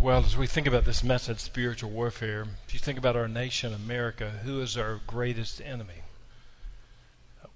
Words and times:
Well, 0.00 0.24
as 0.24 0.36
we 0.36 0.46
think 0.46 0.68
about 0.68 0.84
this 0.84 1.02
message, 1.02 1.40
spiritual 1.40 1.90
warfare, 1.90 2.46
if 2.68 2.72
you 2.72 2.78
think 2.78 2.98
about 2.98 3.16
our 3.16 3.26
nation, 3.26 3.74
America, 3.74 4.30
who 4.44 4.60
is 4.60 4.76
our 4.76 5.00
greatest 5.08 5.60
enemy? 5.60 6.02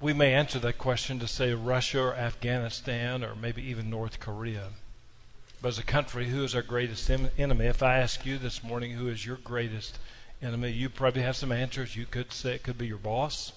We 0.00 0.12
may 0.12 0.34
answer 0.34 0.58
that 0.58 0.76
question 0.76 1.20
to 1.20 1.28
say 1.28 1.54
Russia 1.54 2.00
or 2.00 2.14
Afghanistan 2.14 3.22
or 3.22 3.36
maybe 3.36 3.62
even 3.62 3.88
North 3.88 4.18
Korea. 4.18 4.70
But 5.62 5.68
as 5.68 5.78
a 5.78 5.84
country, 5.84 6.30
who 6.30 6.42
is 6.42 6.56
our 6.56 6.62
greatest 6.62 7.08
enemy? 7.08 7.66
If 7.66 7.80
I 7.80 7.98
ask 7.98 8.26
you 8.26 8.38
this 8.38 8.64
morning, 8.64 8.94
who 8.94 9.08
is 9.08 9.24
your 9.24 9.36
greatest 9.36 10.00
enemy, 10.42 10.72
you 10.72 10.88
probably 10.88 11.22
have 11.22 11.36
some 11.36 11.52
answers. 11.52 11.94
You 11.94 12.06
could 12.06 12.32
say 12.32 12.56
it 12.56 12.64
could 12.64 12.76
be 12.76 12.88
your 12.88 12.98
boss. 12.98 13.52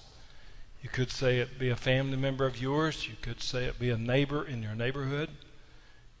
You 0.80 0.88
could 0.88 1.10
say 1.10 1.38
it 1.38 1.58
be 1.58 1.70
a 1.70 1.76
family 1.76 2.16
member 2.16 2.46
of 2.46 2.62
yours. 2.62 3.08
You 3.08 3.16
could 3.20 3.42
say 3.42 3.64
it 3.64 3.80
be 3.80 3.90
a 3.90 3.98
neighbor 3.98 4.44
in 4.44 4.62
your 4.62 4.76
neighborhood. 4.76 5.30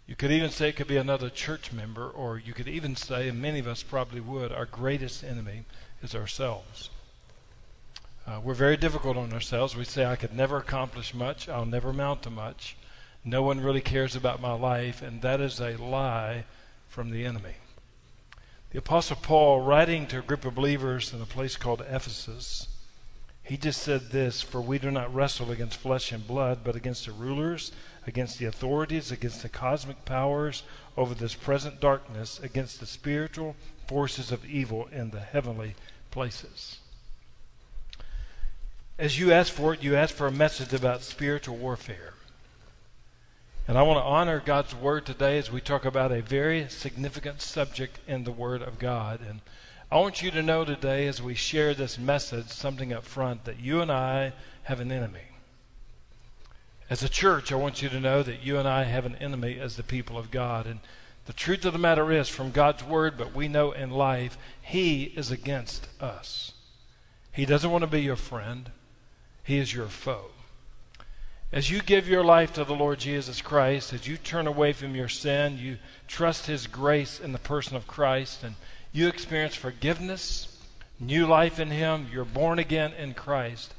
You 0.06 0.14
could 0.14 0.30
even 0.30 0.50
say 0.50 0.68
it 0.68 0.76
could 0.76 0.86
be 0.86 0.96
another 0.96 1.28
church 1.28 1.72
member, 1.72 2.08
or 2.08 2.38
you 2.38 2.52
could 2.52 2.68
even 2.68 2.94
say, 2.94 3.28
and 3.28 3.42
many 3.42 3.58
of 3.58 3.66
us 3.66 3.82
probably 3.82 4.20
would, 4.20 4.52
our 4.52 4.64
greatest 4.64 5.24
enemy 5.24 5.64
is 6.00 6.14
ourselves. 6.14 6.90
Uh, 8.24 8.40
we're 8.42 8.54
very 8.54 8.76
difficult 8.76 9.16
on 9.16 9.32
ourselves. 9.32 9.74
We 9.74 9.84
say, 9.84 10.04
I 10.04 10.16
could 10.16 10.32
never 10.32 10.58
accomplish 10.58 11.12
much, 11.12 11.48
I'll 11.48 11.66
never 11.66 11.90
amount 11.90 12.22
to 12.22 12.30
much. 12.30 12.76
No 13.24 13.42
one 13.42 13.60
really 13.60 13.80
cares 13.80 14.14
about 14.14 14.40
my 14.40 14.52
life, 14.52 15.02
and 15.02 15.22
that 15.22 15.40
is 15.40 15.60
a 15.60 15.76
lie 15.76 16.44
from 16.88 17.10
the 17.10 17.24
enemy. 17.24 17.54
The 18.70 18.78
Apostle 18.78 19.16
Paul, 19.16 19.62
writing 19.62 20.06
to 20.08 20.20
a 20.20 20.22
group 20.22 20.44
of 20.44 20.54
believers 20.54 21.12
in 21.12 21.20
a 21.20 21.26
place 21.26 21.56
called 21.56 21.80
Ephesus, 21.80 22.68
he 23.46 23.56
just 23.56 23.80
said 23.80 24.10
this 24.10 24.42
For 24.42 24.60
we 24.60 24.78
do 24.78 24.90
not 24.90 25.14
wrestle 25.14 25.52
against 25.52 25.78
flesh 25.78 26.10
and 26.10 26.26
blood, 26.26 26.60
but 26.64 26.74
against 26.74 27.06
the 27.06 27.12
rulers, 27.12 27.70
against 28.04 28.38
the 28.38 28.46
authorities, 28.46 29.12
against 29.12 29.42
the 29.42 29.48
cosmic 29.48 30.04
powers 30.04 30.64
over 30.96 31.14
this 31.14 31.34
present 31.34 31.80
darkness, 31.80 32.40
against 32.40 32.80
the 32.80 32.86
spiritual 32.86 33.54
forces 33.86 34.32
of 34.32 34.44
evil 34.44 34.88
in 34.90 35.10
the 35.10 35.20
heavenly 35.20 35.76
places. 36.10 36.78
As 38.98 39.18
you 39.18 39.30
ask 39.30 39.52
for 39.52 39.74
it, 39.74 39.82
you 39.82 39.94
ask 39.94 40.12
for 40.12 40.26
a 40.26 40.32
message 40.32 40.72
about 40.72 41.02
spiritual 41.02 41.56
warfare. 41.56 42.14
And 43.68 43.78
I 43.78 43.82
want 43.82 43.98
to 43.98 44.04
honor 44.04 44.42
God's 44.44 44.74
Word 44.74 45.06
today 45.06 45.38
as 45.38 45.52
we 45.52 45.60
talk 45.60 45.84
about 45.84 46.10
a 46.10 46.22
very 46.22 46.68
significant 46.68 47.42
subject 47.42 47.98
in 48.08 48.24
the 48.24 48.32
Word 48.32 48.62
of 48.62 48.78
God. 48.78 49.20
And 49.20 49.40
I 49.90 49.98
want 49.98 50.20
you 50.20 50.32
to 50.32 50.42
know 50.42 50.64
today, 50.64 51.06
as 51.06 51.22
we 51.22 51.36
share 51.36 51.72
this 51.72 51.96
message, 51.96 52.48
something 52.48 52.92
up 52.92 53.04
front, 53.04 53.44
that 53.44 53.60
you 53.60 53.80
and 53.80 53.92
I 53.92 54.32
have 54.64 54.80
an 54.80 54.90
enemy. 54.90 55.20
As 56.90 57.04
a 57.04 57.08
church, 57.08 57.52
I 57.52 57.56
want 57.56 57.82
you 57.82 57.88
to 57.90 58.00
know 58.00 58.24
that 58.24 58.42
you 58.42 58.58
and 58.58 58.66
I 58.66 58.82
have 58.82 59.06
an 59.06 59.14
enemy 59.16 59.60
as 59.60 59.76
the 59.76 59.84
people 59.84 60.18
of 60.18 60.32
God. 60.32 60.66
And 60.66 60.80
the 61.26 61.32
truth 61.32 61.64
of 61.64 61.72
the 61.72 61.78
matter 61.78 62.10
is, 62.10 62.28
from 62.28 62.50
God's 62.50 62.82
Word, 62.82 63.16
but 63.16 63.32
we 63.32 63.46
know 63.46 63.70
in 63.70 63.90
life, 63.90 64.36
He 64.60 65.04
is 65.04 65.30
against 65.30 65.86
us. 66.00 66.52
He 67.30 67.46
doesn't 67.46 67.70
want 67.70 67.82
to 67.82 67.90
be 67.90 68.02
your 68.02 68.16
friend, 68.16 68.72
He 69.44 69.58
is 69.58 69.72
your 69.72 69.86
foe. 69.86 70.30
As 71.52 71.70
you 71.70 71.80
give 71.80 72.08
your 72.08 72.24
life 72.24 72.52
to 72.54 72.64
the 72.64 72.74
Lord 72.74 72.98
Jesus 72.98 73.40
Christ, 73.40 73.92
as 73.92 74.08
you 74.08 74.16
turn 74.16 74.48
away 74.48 74.72
from 74.72 74.96
your 74.96 75.08
sin, 75.08 75.58
you 75.58 75.78
trust 76.08 76.46
His 76.46 76.66
grace 76.66 77.20
in 77.20 77.30
the 77.30 77.38
person 77.38 77.76
of 77.76 77.86
Christ, 77.86 78.42
and 78.42 78.56
you 78.92 79.08
experience 79.08 79.54
forgiveness, 79.54 80.56
new 80.98 81.26
life 81.26 81.58
in 81.58 81.70
Him, 81.70 82.08
you're 82.12 82.24
born 82.24 82.58
again 82.58 82.92
in 82.94 83.14
Christ. 83.14 83.74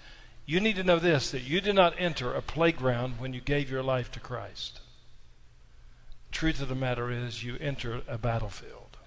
You 0.46 0.60
need 0.60 0.76
to 0.78 0.84
know 0.84 1.00
this 1.00 1.32
that 1.32 1.44
you 1.44 1.60
did 1.62 1.76
not 1.76 1.96
enter 1.98 2.34
a 2.34 2.42
playground 2.42 3.16
when 3.20 3.34
you 3.34 3.42
gave 3.42 3.70
your 3.70 3.84
life 3.84 4.12
to 4.14 4.20
Christ. 4.20 4.80
Truth 6.32 6.62
of 6.62 6.70
the 6.70 6.76
matter 6.76 7.10
is, 7.12 7.44
you 7.44 7.58
enter 7.60 8.02
a 8.08 8.18
battlefield 8.18 8.98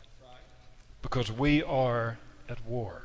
because 1.02 1.30
we 1.30 1.62
are 1.62 2.18
at 2.48 2.66
war. 2.66 3.04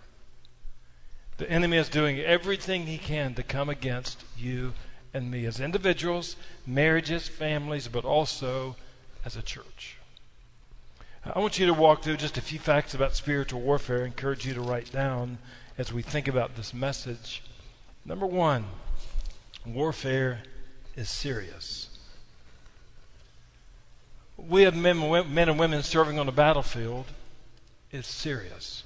The 1.38 1.50
enemy 1.50 1.78
is 1.78 1.90
doing 1.90 2.20
everything 2.20 2.88
he 2.88 2.98
can 2.98 3.34
to 3.36 3.44
come 3.44 3.70
against 3.70 4.24
you 4.38 4.74
and 5.14 5.30
me 5.30 5.46
as 5.46 5.60
individuals, 5.60 6.36
marriages, 6.66 7.28
families, 7.28 7.88
but 7.88 8.06
also 8.06 8.76
as 9.24 9.36
a 9.36 9.42
church. 9.42 9.98
I 11.34 11.40
want 11.40 11.58
you 11.58 11.66
to 11.66 11.74
walk 11.74 12.04
through 12.04 12.18
just 12.18 12.38
a 12.38 12.42
few 12.42 12.60
facts 12.60 12.94
about 12.94 13.16
spiritual 13.16 13.62
warfare. 13.62 14.04
I 14.04 14.06
encourage 14.06 14.46
you 14.46 14.54
to 14.54 14.62
write 14.62 14.92
down 14.92 15.40
as 15.78 15.92
we 15.92 16.02
think 16.02 16.28
about 16.28 16.56
this 16.56 16.74
message. 16.74 17.44
Number 18.06 18.26
one, 18.26 18.66
warfare 19.66 20.44
is 20.96 21.10
serious. 21.10 21.90
We 24.38 24.64
have 24.64 24.76
men, 24.76 25.00
men 25.34 25.50
and 25.50 25.58
women 25.60 25.82
serving 25.82 26.20
on 26.20 26.28
the 26.28 26.32
battlefield. 26.32 27.06
It's 27.92 28.08
serious. 28.08 28.84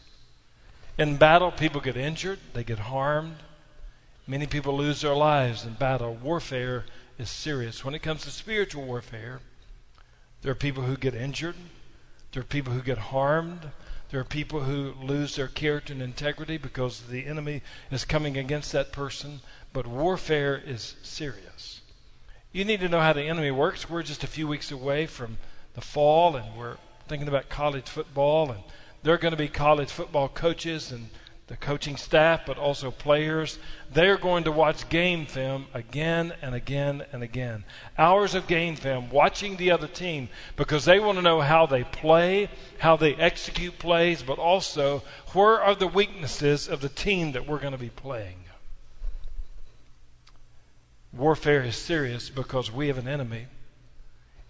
In 0.98 1.18
battle, 1.18 1.52
people 1.52 1.82
get 1.82 1.98
injured, 1.98 2.40
they 2.54 2.64
get 2.64 2.80
harmed, 2.80 3.38
Many 4.30 4.46
people 4.46 4.78
lose 4.78 5.02
their 5.02 5.16
lives 5.16 5.66
in 5.66 5.74
battle. 5.74 6.14
Warfare 6.14 6.86
is 7.18 7.32
serious. 7.32 7.84
When 7.84 7.96
it 7.96 8.04
comes 8.04 8.22
to 8.22 8.30
spiritual 8.30 8.86
warfare, 8.86 9.40
there 10.44 10.52
are 10.52 10.56
people 10.56 10.84
who 10.84 10.96
get 10.96 11.16
injured, 11.16 11.56
there 12.32 12.42
are 12.42 12.46
people 12.46 12.74
who 12.74 12.82
get 12.82 12.98
harmed, 12.98 13.72
there 14.10 14.20
are 14.20 14.26
people 14.26 14.62
who 14.62 14.94
lose 15.02 15.36
their 15.36 15.48
character 15.48 15.94
and 15.94 16.02
integrity 16.02 16.58
because 16.58 17.02
the 17.02 17.26
enemy 17.26 17.62
is 17.92 18.06
coming 18.06 18.38
against 18.38 18.72
that 18.72 18.92
person. 18.92 19.42
But 19.72 19.86
warfare 19.86 20.60
is 20.66 20.96
serious. 21.04 21.82
You 22.52 22.66
need 22.66 22.80
to 22.80 22.90
know 22.90 23.02
how 23.02 23.14
the 23.14 23.24
enemy 23.24 23.52
works. 23.52 23.88
We're 23.88 24.02
just 24.02 24.24
a 24.24 24.28
few 24.28 24.48
weeks 24.48 24.72
away 24.72 25.06
from 25.06 25.38
the 25.76 25.82
fall, 25.82 26.36
and 26.36 26.58
we're 26.58 26.78
thinking 27.08 27.28
about 27.28 27.50
college 27.50 27.88
football, 27.88 28.52
and 28.52 28.64
there 29.04 29.14
are 29.14 29.20
going 29.20 29.32
to 29.32 29.38
be 29.38 29.48
college 29.48 29.92
football 29.92 30.28
coaches 30.28 30.92
and 30.92 31.10
the 31.50 31.58
coaching 31.58 31.98
staff, 31.98 32.46
but 32.46 32.60
also 32.60 32.92
players. 32.92 33.58
They're 33.92 34.18
going 34.18 34.44
to 34.44 34.52
watch 34.52 34.88
game 34.88 35.26
film 35.26 35.66
again 35.74 36.32
and 36.44 36.54
again 36.54 37.04
and 37.12 37.24
again. 37.24 37.66
Hours 37.98 38.36
of 38.36 38.46
game 38.46 38.76
film, 38.76 39.10
watching 39.10 39.58
the 39.58 39.72
other 39.72 39.88
team 39.88 40.30
because 40.56 40.86
they 40.86 41.00
want 41.00 41.18
to 41.18 41.24
know 41.24 41.42
how 41.42 41.66
they 41.66 41.84
play, 41.84 42.50
how 42.78 42.96
they 42.96 43.16
execute 43.16 43.80
plays, 43.80 44.22
but 44.22 44.38
also 44.38 45.02
where 45.34 45.60
are 45.60 45.74
the 45.74 45.88
weaknesses 45.88 46.70
of 46.70 46.82
the 46.82 46.90
team 46.90 47.32
that 47.32 47.48
we're 47.48 47.60
going 47.60 47.74
to 47.74 47.80
be 47.80 47.90
playing. 47.90 48.38
Warfare 51.12 51.64
is 51.64 51.76
serious 51.76 52.30
because 52.30 52.72
we 52.72 52.88
have 52.88 53.00
an 53.00 53.08
enemy. 53.08 53.48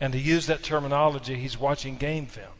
And 0.01 0.11
to 0.11 0.19
use 0.19 0.47
that 0.47 0.63
terminology, 0.63 1.35
he's 1.35 1.57
watching 1.57 1.95
game 1.95 2.25
film. 2.25 2.58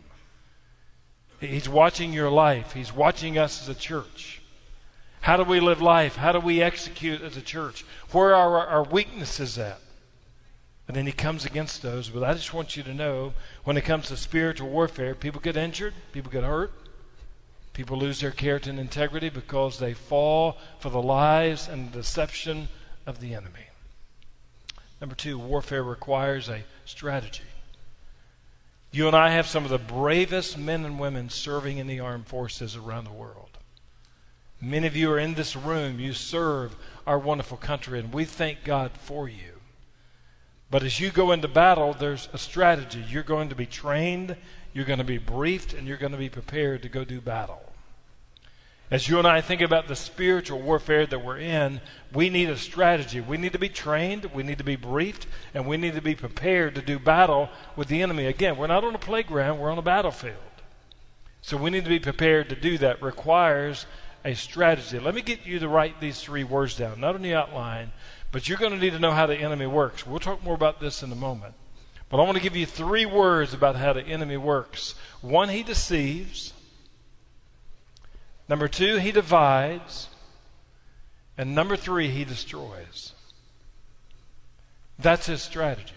He's 1.39 1.69
watching 1.69 2.11
your 2.11 2.29
life. 2.29 2.73
He's 2.73 2.93
watching 2.93 3.37
us 3.37 3.61
as 3.61 3.69
a 3.69 3.79
church. 3.79 4.41
How 5.21 5.37
do 5.37 5.43
we 5.43 5.59
live 5.59 5.81
life? 5.81 6.15
How 6.15 6.31
do 6.31 6.39
we 6.39 6.61
execute 6.61 7.21
as 7.21 7.37
a 7.37 7.41
church? 7.41 7.85
Where 8.11 8.35
are 8.35 8.67
our 8.67 8.83
weaknesses 8.83 9.57
at? 9.57 9.79
And 10.87 10.97
then 10.97 11.05
he 11.05 11.11
comes 11.11 11.45
against 11.45 11.81
those. 11.81 12.09
But 12.09 12.23
I 12.23 12.33
just 12.33 12.53
want 12.53 12.75
you 12.75 12.83
to 12.83 12.93
know 12.93 13.33
when 13.63 13.77
it 13.77 13.83
comes 13.83 14.07
to 14.07 14.17
spiritual 14.17 14.69
warfare, 14.69 15.13
people 15.13 15.39
get 15.39 15.55
injured, 15.55 15.93
people 16.11 16.31
get 16.31 16.43
hurt, 16.43 16.71
people 17.73 17.97
lose 17.97 18.19
their 18.19 18.31
character 18.31 18.69
and 18.69 18.79
integrity 18.79 19.29
because 19.29 19.77
they 19.79 19.93
fall 19.93 20.57
for 20.79 20.89
the 20.89 21.01
lies 21.01 21.67
and 21.67 21.91
deception 21.91 22.69
of 23.05 23.19
the 23.19 23.35
enemy. 23.35 23.67
Number 24.99 25.15
two, 25.15 25.37
warfare 25.37 25.83
requires 25.83 26.49
a 26.49 26.63
strategy. 26.85 27.43
You 28.91 29.07
and 29.07 29.15
I 29.15 29.29
have 29.29 29.47
some 29.47 29.65
of 29.65 29.69
the 29.69 29.77
bravest 29.77 30.57
men 30.57 30.83
and 30.83 30.99
women 30.99 31.29
serving 31.29 31.77
in 31.77 31.87
the 31.87 31.99
armed 31.99 32.27
forces 32.27 32.75
around 32.75 33.03
the 33.03 33.11
world. 33.11 33.49
Many 34.61 34.87
of 34.87 34.95
you 34.95 35.11
are 35.11 35.19
in 35.19 35.35
this 35.35 35.55
room. 35.55 35.99
You 35.99 36.13
serve 36.13 36.75
our 37.05 37.19
wonderful 37.19 37.57
country, 37.57 37.99
and 37.99 38.11
we 38.11 38.25
thank 38.25 38.63
God 38.63 38.91
for 38.91 39.29
you. 39.29 39.59
But 40.71 40.83
as 40.83 40.99
you 40.99 41.11
go 41.11 41.31
into 41.31 41.47
battle, 41.47 41.93
there's 41.93 42.29
a 42.33 42.37
strategy. 42.37 43.03
You're 43.07 43.23
going 43.23 43.49
to 43.49 43.55
be 43.55 43.65
trained, 43.65 44.35
you're 44.73 44.85
going 44.85 44.99
to 44.99 45.05
be 45.05 45.17
briefed, 45.17 45.73
and 45.73 45.87
you're 45.87 45.97
going 45.97 46.11
to 46.11 46.17
be 46.17 46.29
prepared 46.29 46.81
to 46.83 46.89
go 46.89 47.03
do 47.03 47.21
battle. 47.21 47.61
As 48.91 49.07
you 49.07 49.19
and 49.19 49.27
I 49.27 49.41
think 49.41 49.61
about 49.61 49.87
the 49.87 49.95
spiritual 49.95 50.59
warfare 50.59 51.05
that 51.05 51.23
we're 51.23 51.37
in, 51.37 51.79
we 52.11 52.31
need 52.31 52.49
a 52.49 52.57
strategy. 52.57 53.21
We 53.21 53.37
need 53.37 53.53
to 53.53 53.59
be 53.59 53.69
trained, 53.69 54.25
we 54.33 54.41
need 54.41 54.57
to 54.57 54.63
be 54.63 54.75
briefed, 54.75 55.27
and 55.53 55.67
we 55.67 55.77
need 55.77 55.93
to 55.93 56.01
be 56.01 56.15
prepared 56.15 56.73
to 56.73 56.81
do 56.81 56.97
battle 56.97 57.49
with 57.75 57.87
the 57.87 58.01
enemy. 58.01 58.25
Again, 58.25 58.57
we're 58.57 58.65
not 58.65 58.83
on 58.83 58.95
a 58.95 58.99
playground, 58.99 59.59
we're 59.59 59.71
on 59.71 59.77
a 59.77 59.83
battlefield. 59.83 60.37
So 61.41 61.55
we 61.55 61.69
need 61.69 61.83
to 61.83 61.89
be 61.89 61.99
prepared 61.99 62.49
to 62.49 62.55
do 62.55 62.79
that. 62.79 63.01
Requires 63.01 63.85
a 64.25 64.33
strategy. 64.33 64.99
Let 64.99 65.13
me 65.13 65.21
get 65.21 65.45
you 65.45 65.59
to 65.59 65.69
write 65.69 66.01
these 66.01 66.19
three 66.19 66.43
words 66.43 66.75
down, 66.75 66.99
not 66.99 67.15
on 67.15 67.21
the 67.21 67.35
outline, 67.35 67.91
but 68.31 68.49
you're 68.49 68.57
going 68.57 68.73
to 68.73 68.79
need 68.79 68.93
to 68.93 68.99
know 68.99 69.11
how 69.11 69.27
the 69.27 69.37
enemy 69.37 69.67
works. 69.67 70.05
We'll 70.05 70.19
talk 70.19 70.43
more 70.43 70.55
about 70.55 70.79
this 70.79 71.03
in 71.03 71.11
a 71.11 71.15
moment. 71.15 71.53
But 72.09 72.19
I 72.19 72.23
want 72.23 72.37
to 72.37 72.43
give 72.43 72.55
you 72.55 72.65
three 72.65 73.05
words 73.05 73.53
about 73.53 73.75
how 73.75 73.93
the 73.93 74.01
enemy 74.01 74.35
works. 74.35 74.95
One, 75.21 75.49
he 75.49 75.61
deceives. 75.61 76.53
Number 78.49 78.67
two, 78.67 78.97
he 78.97 79.11
divides. 79.11 80.09
And 81.37 81.55
number 81.55 81.77
three, 81.77 82.09
he 82.09 82.25
destroys. 82.25 83.13
That's 84.97 85.27
his 85.27 85.41
strategy. 85.41 85.93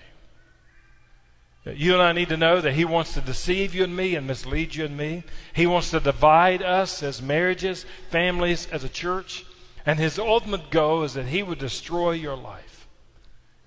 You 1.64 1.94
and 1.94 2.02
I 2.02 2.12
need 2.12 2.28
to 2.30 2.36
know 2.36 2.60
that 2.60 2.72
He 2.72 2.84
wants 2.84 3.14
to 3.14 3.20
deceive 3.20 3.72
you 3.72 3.84
and 3.84 3.96
me 3.96 4.16
and 4.16 4.26
mislead 4.26 4.74
you 4.74 4.84
and 4.84 4.96
me. 4.96 5.22
He 5.54 5.66
wants 5.66 5.90
to 5.90 6.00
divide 6.00 6.60
us 6.60 7.04
as 7.04 7.22
marriages, 7.22 7.86
families, 8.10 8.66
as 8.72 8.82
a 8.82 8.88
church. 8.88 9.46
And 9.86 9.98
His 9.98 10.18
ultimate 10.18 10.70
goal 10.70 11.04
is 11.04 11.14
that 11.14 11.26
He 11.26 11.42
would 11.42 11.60
destroy 11.60 12.12
your 12.12 12.36
life. 12.36 12.88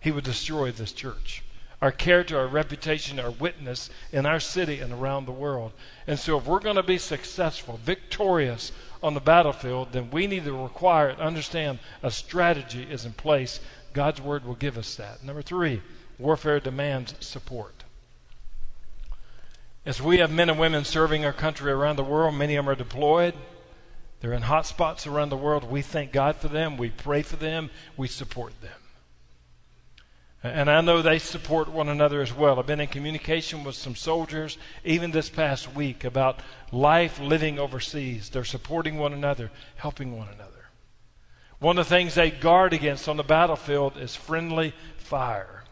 He 0.02 0.12
would 0.12 0.26
destroy 0.26 0.72
this 0.72 0.92
church. 0.92 1.42
Our 1.86 1.92
character, 1.92 2.40
our 2.40 2.48
reputation, 2.48 3.20
our 3.20 3.30
witness 3.30 3.92
in 4.12 4.26
our 4.26 4.40
city 4.40 4.80
and 4.80 4.92
around 4.92 5.26
the 5.26 5.32
world. 5.32 5.72
And 6.08 6.18
so, 6.18 6.36
if 6.40 6.48
we're 6.48 6.60
going 6.60 6.78
to 6.78 6.82
be 6.82 6.98
successful, 6.98 7.80
victorious 7.84 8.72
on 9.04 9.14
the 9.14 9.20
battlefield, 9.20 9.92
then 9.92 10.10
we 10.10 10.26
need 10.26 10.46
to 10.46 10.64
require 10.64 11.10
and 11.10 11.22
understand 11.22 11.78
a 12.02 12.10
strategy 12.10 12.88
is 12.90 13.06
in 13.06 13.14
place. 13.14 13.60
God's 13.94 14.20
Word 14.20 14.46
will 14.46 14.56
give 14.56 14.80
us 14.80 14.96
that. 14.96 15.24
Number 15.24 15.44
three, 15.44 15.84
warfare 16.18 16.60
demands 16.60 17.14
support. 17.20 17.84
As 19.86 20.02
we 20.02 20.18
have 20.18 20.32
men 20.32 20.50
and 20.50 20.58
women 20.58 20.86
serving 20.86 21.24
our 21.24 21.34
country 21.34 21.72
around 21.72 21.98
the 21.98 22.04
world, 22.04 22.34
many 22.34 22.56
of 22.56 22.66
them 22.66 22.72
are 22.72 22.76
deployed. 22.76 23.36
They're 24.22 24.34
in 24.34 24.42
hot 24.42 24.66
spots 24.66 25.06
around 25.06 25.30
the 25.30 25.38
world. 25.38 25.70
We 25.70 25.84
thank 25.84 26.12
God 26.12 26.38
for 26.38 26.48
them. 26.48 26.78
We 26.78 26.90
pray 26.90 27.22
for 27.22 27.36
them. 27.36 27.70
We 27.96 28.08
support 28.08 28.60
them. 28.62 28.85
And 30.46 30.70
I 30.70 30.82
know 30.82 31.02
they 31.02 31.18
support 31.18 31.70
one 31.70 31.90
another 31.90 32.22
as 32.22 32.32
well. 32.32 32.60
I've 32.60 32.68
been 32.68 32.80
in 32.80 32.88
communication 32.88 33.64
with 33.64 33.74
some 33.74 33.96
soldiers, 33.96 34.60
even 34.84 35.10
this 35.10 35.28
past 35.28 35.74
week, 35.74 36.04
about 36.04 36.40
life 36.72 37.20
living 37.20 37.58
overseas. 37.58 38.30
They're 38.30 38.44
supporting 38.44 39.00
one 39.00 39.12
another, 39.12 39.50
helping 39.78 40.16
one 40.16 40.28
another. 40.28 40.52
One 41.58 41.80
of 41.80 41.90
the 41.90 41.96
things 41.96 42.14
they 42.14 42.30
guard 42.30 42.74
against 42.74 43.10
on 43.10 43.18
the 43.18 43.24
battlefield 43.24 43.98
is 43.98 44.16
friendly 44.16 44.76
fire. 44.98 45.64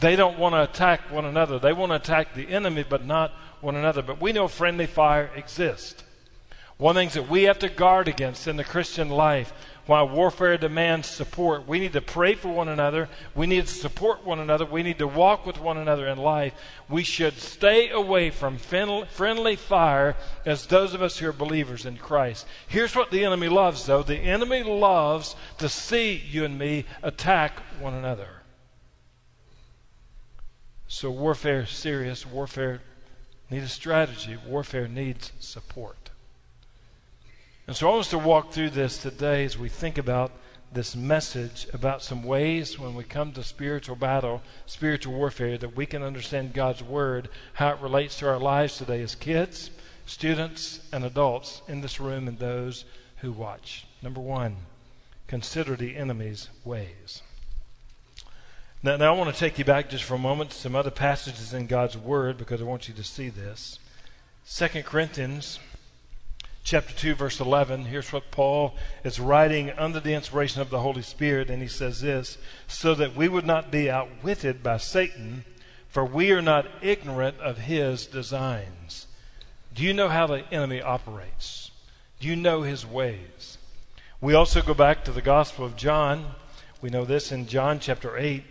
They 0.00 0.16
don't 0.16 0.40
want 0.40 0.56
to 0.56 0.64
attack 0.64 1.12
one 1.12 1.24
another. 1.24 1.60
They 1.60 1.72
want 1.72 1.92
to 1.92 1.96
attack 1.96 2.34
the 2.34 2.48
enemy, 2.48 2.84
but 2.88 3.06
not 3.06 3.30
one 3.60 3.76
another. 3.76 4.02
But 4.02 4.20
we 4.20 4.32
know 4.32 4.48
friendly 4.48 4.86
fire 4.86 5.30
exists. 5.36 6.02
One 6.78 6.90
of 6.90 6.94
the 6.96 7.00
things 7.02 7.14
that 7.14 7.30
we 7.30 7.44
have 7.44 7.60
to 7.60 7.68
guard 7.68 8.08
against 8.08 8.48
in 8.48 8.56
the 8.56 8.64
Christian 8.64 9.08
life 9.08 9.52
while 9.86 10.08
warfare 10.08 10.58
demands 10.58 11.08
support, 11.08 11.68
we 11.68 11.78
need 11.78 11.92
to 11.92 12.00
pray 12.00 12.34
for 12.34 12.48
one 12.48 12.68
another. 12.68 13.08
We 13.36 13.46
need 13.46 13.68
to 13.68 13.72
support 13.72 14.24
one 14.24 14.40
another. 14.40 14.64
We 14.64 14.82
need 14.82 14.98
to 14.98 15.06
walk 15.06 15.46
with 15.46 15.60
one 15.60 15.76
another 15.76 16.08
in 16.08 16.18
life. 16.18 16.54
We 16.88 17.04
should 17.04 17.38
stay 17.38 17.90
away 17.90 18.30
from 18.30 18.58
friendly 18.58 19.54
fire 19.54 20.16
as 20.44 20.66
those 20.66 20.92
of 20.92 21.02
us 21.02 21.18
who 21.18 21.28
are 21.28 21.32
believers 21.32 21.86
in 21.86 21.98
Christ. 21.98 22.46
Here's 22.66 22.96
what 22.96 23.12
the 23.12 23.24
enemy 23.24 23.48
loves, 23.48 23.86
though 23.86 24.02
the 24.02 24.16
enemy 24.16 24.64
loves 24.64 25.36
to 25.58 25.68
see 25.68 26.14
you 26.14 26.44
and 26.44 26.58
me 26.58 26.84
attack 27.04 27.60
one 27.80 27.94
another. 27.94 28.28
So 30.88 31.12
warfare 31.12 31.60
is 31.60 31.70
serious. 31.70 32.26
Warfare 32.26 32.80
needs 33.50 33.66
a 33.66 33.68
strategy. 33.68 34.36
Warfare 34.46 34.88
needs 34.88 35.30
support. 35.38 36.10
And 37.66 37.74
so 37.74 37.88
I 37.88 37.90
want 37.90 38.00
us 38.02 38.10
to 38.10 38.18
walk 38.18 38.52
through 38.52 38.70
this 38.70 38.98
today 38.98 39.44
as 39.44 39.58
we 39.58 39.68
think 39.68 39.98
about 39.98 40.30
this 40.72 40.94
message 40.94 41.66
about 41.72 42.00
some 42.00 42.22
ways 42.22 42.78
when 42.78 42.94
we 42.94 43.02
come 43.02 43.32
to 43.32 43.42
spiritual 43.42 43.96
battle, 43.96 44.40
spiritual 44.66 45.14
warfare, 45.14 45.58
that 45.58 45.74
we 45.74 45.84
can 45.84 46.02
understand 46.02 46.54
God's 46.54 46.82
Word, 46.82 47.28
how 47.54 47.70
it 47.70 47.80
relates 47.80 48.18
to 48.18 48.28
our 48.28 48.38
lives 48.38 48.76
today 48.76 49.00
as 49.02 49.16
kids, 49.16 49.70
students, 50.04 50.80
and 50.92 51.04
adults 51.04 51.62
in 51.66 51.80
this 51.80 51.98
room 51.98 52.28
and 52.28 52.38
those 52.38 52.84
who 53.16 53.32
watch. 53.32 53.86
Number 54.00 54.20
one, 54.20 54.56
consider 55.26 55.74
the 55.74 55.96
enemy's 55.96 56.50
ways. 56.64 57.22
Now, 58.80 58.96
now, 58.96 59.12
I 59.12 59.18
want 59.18 59.34
to 59.34 59.40
take 59.40 59.58
you 59.58 59.64
back 59.64 59.90
just 59.90 60.04
for 60.04 60.14
a 60.14 60.18
moment 60.18 60.50
to 60.50 60.56
some 60.56 60.76
other 60.76 60.92
passages 60.92 61.52
in 61.52 61.66
God's 61.66 61.98
Word 61.98 62.38
because 62.38 62.60
I 62.60 62.64
want 62.64 62.86
you 62.86 62.94
to 62.94 63.02
see 63.02 63.28
this. 63.28 63.80
2 64.48 64.84
Corinthians 64.84 65.58
chapter 66.66 66.92
2, 66.92 67.14
verse 67.14 67.38
11. 67.38 67.84
Here's 67.84 68.12
what 68.12 68.32
Paul 68.32 68.74
is 69.04 69.20
writing 69.20 69.70
under 69.78 70.00
the 70.00 70.14
inspiration 70.14 70.60
of 70.60 70.68
the 70.68 70.80
Holy 70.80 71.00
Spirit, 71.00 71.48
and 71.48 71.62
he 71.62 71.68
says 71.68 72.00
this 72.00 72.38
so 72.66 72.92
that 72.96 73.14
we 73.14 73.28
would 73.28 73.46
not 73.46 73.70
be 73.70 73.88
outwitted 73.88 74.64
by 74.64 74.76
Satan, 74.76 75.44
for 75.88 76.04
we 76.04 76.32
are 76.32 76.42
not 76.42 76.66
ignorant 76.82 77.38
of 77.38 77.58
his 77.58 78.06
designs. 78.06 79.06
Do 79.74 79.84
you 79.84 79.94
know 79.94 80.08
how 80.08 80.26
the 80.26 80.42
enemy 80.52 80.82
operates? 80.82 81.70
Do 82.18 82.26
you 82.26 82.34
know 82.34 82.62
his 82.62 82.84
ways? 82.84 83.58
We 84.20 84.34
also 84.34 84.60
go 84.60 84.74
back 84.74 85.04
to 85.04 85.12
the 85.12 85.22
Gospel 85.22 85.64
of 85.64 85.76
John. 85.76 86.34
We 86.82 86.90
know 86.90 87.04
this 87.04 87.30
in 87.30 87.46
John 87.46 87.78
chapter 87.78 88.18
8 88.18 88.42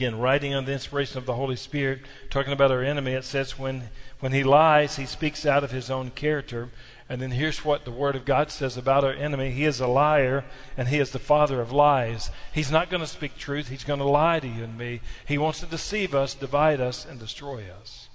Again, 0.00 0.18
writing 0.18 0.54
on 0.54 0.64
the 0.64 0.72
inspiration 0.72 1.18
of 1.18 1.26
the 1.26 1.34
Holy 1.34 1.56
Spirit, 1.56 2.00
talking 2.30 2.54
about 2.54 2.70
our 2.70 2.82
enemy, 2.82 3.12
it 3.12 3.22
says 3.22 3.58
when, 3.58 3.90
when 4.20 4.32
he 4.32 4.44
lies, 4.44 4.96
he 4.96 5.06
speaks 5.06 5.44
out 5.44 5.64
of 5.64 5.70
his 5.70 5.90
own 5.90 6.10
character. 6.10 6.70
And 7.08 7.20
then 7.20 7.32
here's 7.32 7.64
what 7.64 7.84
the 7.84 7.90
Word 7.90 8.14
of 8.14 8.24
God 8.24 8.52
says 8.52 8.76
about 8.76 9.02
our 9.02 9.12
enemy 9.12 9.50
He 9.50 9.64
is 9.64 9.80
a 9.80 9.88
liar, 9.88 10.44
and 10.76 10.86
he 10.86 10.98
is 10.98 11.10
the 11.10 11.18
father 11.18 11.60
of 11.60 11.72
lies. 11.72 12.30
He's 12.52 12.70
not 12.70 12.88
going 12.88 13.00
to 13.00 13.06
speak 13.06 13.36
truth, 13.36 13.68
he's 13.68 13.82
going 13.82 13.98
to 13.98 14.04
lie 14.04 14.38
to 14.38 14.46
you 14.46 14.62
and 14.62 14.78
me. 14.78 15.00
He 15.26 15.36
wants 15.36 15.58
to 15.60 15.66
deceive 15.66 16.14
us, 16.14 16.34
divide 16.34 16.80
us, 16.80 17.04
and 17.04 17.18
destroy 17.18 17.64
us. 17.80 18.08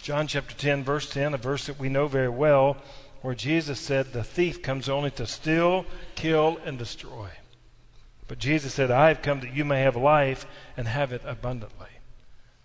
John 0.00 0.28
chapter 0.28 0.54
10, 0.54 0.84
verse 0.84 1.10
10, 1.10 1.34
a 1.34 1.38
verse 1.38 1.66
that 1.66 1.80
we 1.80 1.88
know 1.88 2.06
very 2.06 2.28
well, 2.28 2.76
where 3.22 3.34
Jesus 3.34 3.80
said, 3.80 4.12
The 4.12 4.24
thief 4.24 4.62
comes 4.62 4.88
only 4.88 5.10
to 5.12 5.26
steal, 5.26 5.84
kill, 6.14 6.58
and 6.64 6.78
destroy. 6.78 7.30
But 8.28 8.38
Jesus 8.38 8.74
said, 8.74 8.90
I 8.90 9.08
have 9.08 9.22
come 9.22 9.40
that 9.40 9.54
you 9.54 9.64
may 9.64 9.82
have 9.82 9.96
life 9.96 10.46
and 10.76 10.86
have 10.86 11.12
it 11.12 11.22
abundantly. 11.24 11.99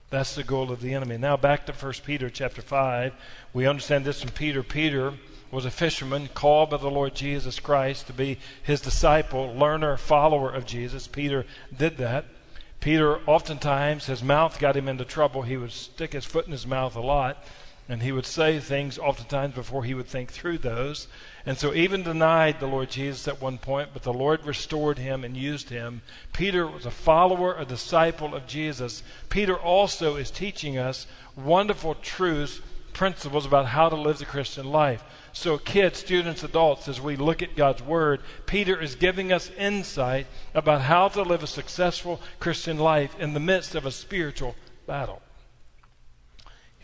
That's 0.10 0.36
the 0.36 0.44
goal 0.44 0.72
of 0.72 0.82
the 0.82 0.94
enemy. 0.94 1.18
Now 1.18 1.36
back 1.36 1.66
to 1.66 1.74
1 1.74 1.94
Peter 2.06 2.30
chapter 2.30 2.62
5. 2.62 3.14
We 3.54 3.66
understand 3.66 4.06
this 4.06 4.22
from 4.22 4.32
Peter. 4.32 4.62
Peter 4.64 5.14
was 5.52 5.66
a 5.66 5.72
fisherman 5.72 6.30
called 6.34 6.70
by 6.70 6.78
the 6.78 6.90
Lord 6.90 7.16
Jesus 7.16 7.60
Christ 7.60 8.08
to 8.08 8.14
be 8.14 8.38
his 8.62 8.82
disciple, 8.82 9.54
learner, 9.54 9.98
follower 9.98 10.52
of 10.52 10.66
Jesus. 10.66 11.08
Peter 11.08 11.46
did 11.76 11.98
that. 11.98 12.26
Peter, 12.80 13.18
oftentimes, 13.26 14.06
his 14.06 14.22
mouth 14.22 14.60
got 14.60 14.78
him 14.78 14.88
into 14.88 15.06
trouble. 15.06 15.42
He 15.42 15.58
would 15.58 15.72
stick 15.72 16.14
his 16.14 16.26
foot 16.26 16.46
in 16.46 16.52
his 16.52 16.68
mouth 16.68 16.96
a 16.96 17.02
lot, 17.02 17.44
and 17.88 18.02
he 18.02 18.12
would 18.12 18.26
say 18.26 18.60
things 18.60 18.98
oftentimes 18.98 19.54
before 19.54 19.84
he 19.84 19.94
would 19.94 20.08
think 20.08 20.32
through 20.32 20.58
those. 20.58 21.08
And 21.46 21.58
so, 21.58 21.74
even 21.74 22.02
denied 22.02 22.60
the 22.60 22.68
Lord 22.68 22.90
Jesus 22.90 23.28
at 23.28 23.42
one 23.42 23.60
point, 23.60 23.90
but 23.94 24.02
the 24.02 24.14
Lord 24.14 24.44
restored 24.44 24.98
him 24.98 25.24
and 25.24 25.38
used 25.38 25.70
him. 25.70 26.02
Peter 26.34 26.66
was 26.66 26.88
a 26.88 26.92
follower, 26.92 27.56
a 27.56 27.66
disciple 27.66 28.34
of 28.34 28.48
Jesus. 28.48 29.04
Peter 29.30 29.56
also 29.56 30.16
is 30.16 30.32
teaching 30.32 30.80
us 30.80 31.06
wonderful 31.36 31.94
truths, 31.94 32.60
principles 32.94 33.46
about 33.46 33.68
how 33.68 33.90
to 33.90 33.96
live 33.96 34.18
the 34.18 34.26
Christian 34.26 34.72
life. 34.72 35.04
So, 35.32 35.60
kids, 35.60 36.00
students, 36.00 36.44
adults, 36.44 36.88
as 36.88 37.00
we 37.00 37.16
look 37.16 37.44
at 37.44 37.56
God's 37.56 37.84
Word, 37.84 38.22
Peter 38.48 38.82
is 38.82 38.96
giving 38.96 39.32
us 39.32 39.52
insight 39.60 40.26
about 40.56 40.82
how 40.82 41.10
to 41.10 41.22
live 41.22 41.44
a 41.44 41.48
successful 41.48 42.20
Christian 42.40 42.80
life 42.80 43.20
in 43.20 43.36
the 43.36 43.40
midst 43.40 43.76
of 43.76 43.86
a 43.86 43.92
spiritual 43.92 44.56
battle. 44.88 45.22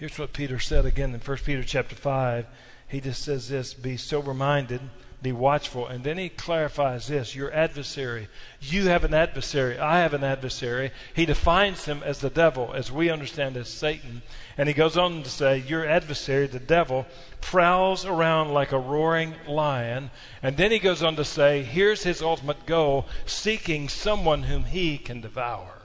Here's 0.01 0.17
what 0.17 0.33
Peter 0.33 0.57
said 0.57 0.87
again 0.87 1.13
in 1.13 1.19
1 1.19 1.37
Peter 1.45 1.61
chapter 1.61 1.95
5 1.95 2.47
he 2.87 2.99
just 2.99 3.21
says 3.21 3.49
this 3.49 3.75
be 3.75 3.97
sober 3.97 4.33
minded, 4.33 4.81
be 5.21 5.31
watchful. 5.31 5.85
And 5.85 6.03
then 6.03 6.17
he 6.17 6.27
clarifies 6.27 7.05
this 7.05 7.35
your 7.35 7.53
adversary. 7.53 8.29
You 8.59 8.87
have 8.87 9.03
an 9.03 9.13
adversary. 9.13 9.77
I 9.77 9.99
have 9.99 10.15
an 10.15 10.23
adversary. 10.23 10.89
He 11.13 11.27
defines 11.27 11.85
him 11.85 12.01
as 12.03 12.17
the 12.17 12.31
devil, 12.31 12.73
as 12.73 12.91
we 12.91 13.11
understand 13.11 13.55
as 13.57 13.69
Satan. 13.69 14.23
And 14.57 14.67
he 14.67 14.73
goes 14.73 14.97
on 14.97 15.21
to 15.21 15.29
say, 15.29 15.59
Your 15.59 15.87
adversary, 15.87 16.47
the 16.47 16.59
devil, 16.59 17.05
prowls 17.39 18.03
around 18.03 18.55
like 18.55 18.71
a 18.71 18.79
roaring 18.79 19.35
lion. 19.47 20.09
And 20.41 20.57
then 20.57 20.71
he 20.71 20.79
goes 20.79 21.03
on 21.03 21.15
to 21.17 21.23
say, 21.23 21.61
Here's 21.61 22.01
his 22.01 22.23
ultimate 22.23 22.65
goal 22.65 23.05
seeking 23.27 23.87
someone 23.87 24.41
whom 24.41 24.63
he 24.63 24.97
can 24.97 25.21
devour. 25.21 25.80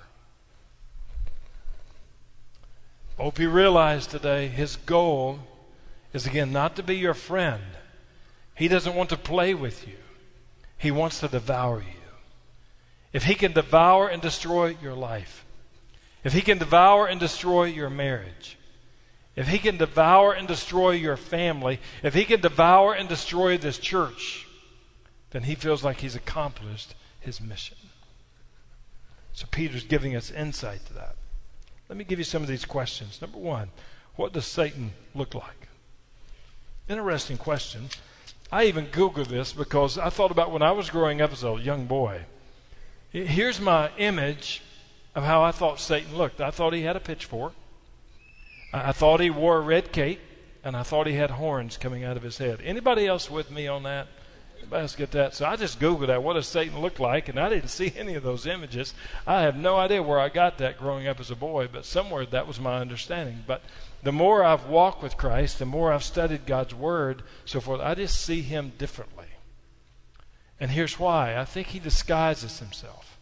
Hope 3.18 3.38
you 3.38 3.49
realize 3.49 4.06
today 4.06 4.49
his 4.49 4.76
goal 4.76 5.40
is 6.12 6.26
again 6.26 6.52
not 6.52 6.76
to 6.76 6.82
be 6.82 6.96
your 6.96 7.14
friend. 7.14 7.62
He 8.54 8.68
doesn't 8.68 8.94
want 8.94 9.11
to 9.11 9.16
play 9.16 9.54
with 9.54 9.87
you, 9.87 9.96
He 10.78 10.90
wants 10.90 11.20
to 11.20 11.28
devour 11.28 11.80
you. 11.80 12.00
If 13.12 13.25
He 13.25 13.35
can 13.35 13.52
devour 13.52 14.08
and 14.08 14.20
destroy 14.20 14.76
your 14.82 14.94
life, 14.94 15.44
if 16.25 16.32
He 16.32 16.42
can 16.42 16.58
devour 16.58 17.06
and 17.06 17.18
destroy 17.18 17.64
your 17.64 17.90
marriage, 17.90 18.58
if 19.35 19.49
He 19.49 19.58
can 19.58 19.76
devour 19.76 20.32
and 20.32 20.46
destroy 20.46 20.92
your 20.92 21.16
family, 21.16 21.80
if 22.02 22.14
He 22.14 22.25
can 22.25 22.40
devour 22.40 22.94
and 22.94 23.08
destroy 23.08 23.56
this 23.56 23.78
church, 23.78 24.46
then 25.30 25.42
He 25.44 25.54
feels 25.54 25.85
like 25.85 26.00
He's 26.00 26.16
accomplished 26.16 26.94
His 27.20 27.40
mission. 27.40 27.76
So 29.32 29.46
Peter's 29.50 29.85
giving 29.85 30.16
us 30.16 30.30
insight 30.30 30.85
to 30.87 30.94
that. 30.94 31.15
Let 31.88 31.96
me 31.96 32.04
give 32.04 32.18
you 32.18 32.24
some 32.24 32.42
of 32.42 32.48
these 32.48 32.64
questions. 32.64 33.20
Number 33.20 33.38
one, 33.38 33.70
what 34.16 34.32
does 34.32 34.46
Satan 34.46 34.92
look 35.14 35.34
like? 35.34 35.68
Interesting 36.88 37.36
question. 37.36 37.88
I 38.50 38.64
even 38.64 38.86
Googled 38.86 39.28
this 39.28 39.52
because 39.52 39.98
I 39.98 40.10
thought 40.10 40.30
about 40.30 40.52
when 40.52 40.62
I 40.62 40.72
was 40.72 40.90
growing 40.90 41.20
up 41.20 41.32
as 41.32 41.44
a 41.44 41.54
young 41.54 41.86
boy. 41.86 42.22
Here's 43.10 43.60
my 43.60 43.90
image 43.98 44.62
of 45.14 45.24
how 45.24 45.42
I 45.42 45.50
thought 45.50 45.80
Satan 45.80 46.16
looked. 46.16 46.40
I 46.40 46.50
thought 46.50 46.72
he 46.72 46.82
had 46.82 46.96
a 46.96 47.00
pitchfork. 47.00 47.54
I, 48.72 48.92
thought 48.92 49.20
he 49.20 49.30
wore 49.30 49.56
a 49.56 49.60
red 49.60 49.90
cape, 49.92 50.20
and 50.62 50.76
I 50.76 50.82
thought 50.82 51.06
he 51.06 51.14
had 51.14 51.30
horns 51.30 51.76
coming 51.76 52.04
out 52.04 52.16
of 52.16 52.22
his 52.22 52.38
head. 52.38 52.60
Anybody 52.62 53.06
else 53.06 53.30
with 53.30 53.50
me 53.50 53.66
on 53.66 53.84
that? 53.84 54.08
Else 54.72 54.96
get 54.96 55.12
that? 55.12 55.34
So 55.34 55.46
I 55.46 55.56
just 55.56 55.78
Googled 55.78 56.08
that. 56.08 56.22
What 56.22 56.34
does 56.34 56.46
Satan 56.46 56.80
look 56.80 56.98
like? 56.98 57.28
And 57.28 57.38
I 57.38 57.48
didn't 57.48 57.68
see 57.68 57.92
any 57.96 58.14
of 58.14 58.22
those 58.22 58.46
images. 58.46 58.94
I 59.26 59.42
have 59.42 59.56
no 59.56 59.76
idea 59.76 60.02
where 60.02 60.18
I 60.18 60.28
got 60.28 60.58
that 60.58 60.78
growing 60.78 61.06
up 61.06 61.20
as 61.20 61.30
a 61.30 61.36
boy, 61.36 61.68
but 61.72 61.84
somewhere 61.84 62.26
that 62.26 62.46
was 62.46 62.58
my 62.58 62.78
understanding. 62.78 63.44
But 63.46 63.62
the 64.02 64.12
more 64.12 64.44
I've 64.44 64.66
walked 64.66 65.02
with 65.02 65.16
Christ, 65.16 65.58
the 65.58 65.66
more 65.66 65.92
I've 65.92 66.02
studied 66.02 66.46
God's 66.46 66.75
Word, 66.75 67.22
so 67.44 67.60
forth, 67.60 67.80
I 67.80 67.94
just 67.94 68.20
see 68.20 68.42
him 68.42 68.72
differently. 68.76 69.26
And 70.58 70.70
here's 70.70 70.98
why 70.98 71.36
I 71.36 71.44
think 71.44 71.68
he 71.68 71.78
disguises 71.78 72.58
himself. 72.58 73.18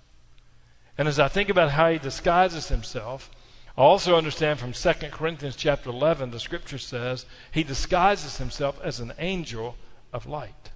And 0.97 1.09
as 1.09 1.19
I 1.19 1.29
think 1.29 1.49
about 1.49 1.73
how 1.73 1.91
he 1.91 1.99
disguises 1.99 2.69
himself, 2.69 3.31
I 3.77 3.83
also 3.83 4.17
understand 4.17 4.61
from 4.61 4.73
2 4.73 4.93
Corinthians 5.11 5.57
chapter 5.57 5.91
11, 5.91 6.31
the 6.31 6.39
scripture 6.39 6.79
says 6.79 7.27
he 7.51 7.65
disguises 7.65 8.39
himself 8.39 8.81
as 8.83 9.01
an 9.01 9.13
angel 9.19 9.77
of 10.13 10.27
light. 10.27 10.71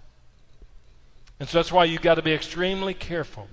And 1.40 1.48
so 1.48 1.58
that's 1.58 1.72
why 1.72 1.84
you've 1.84 2.02
got 2.02 2.16
to 2.16 2.22
be 2.22 2.32
extremely 2.32 2.94
careful. 2.94 3.48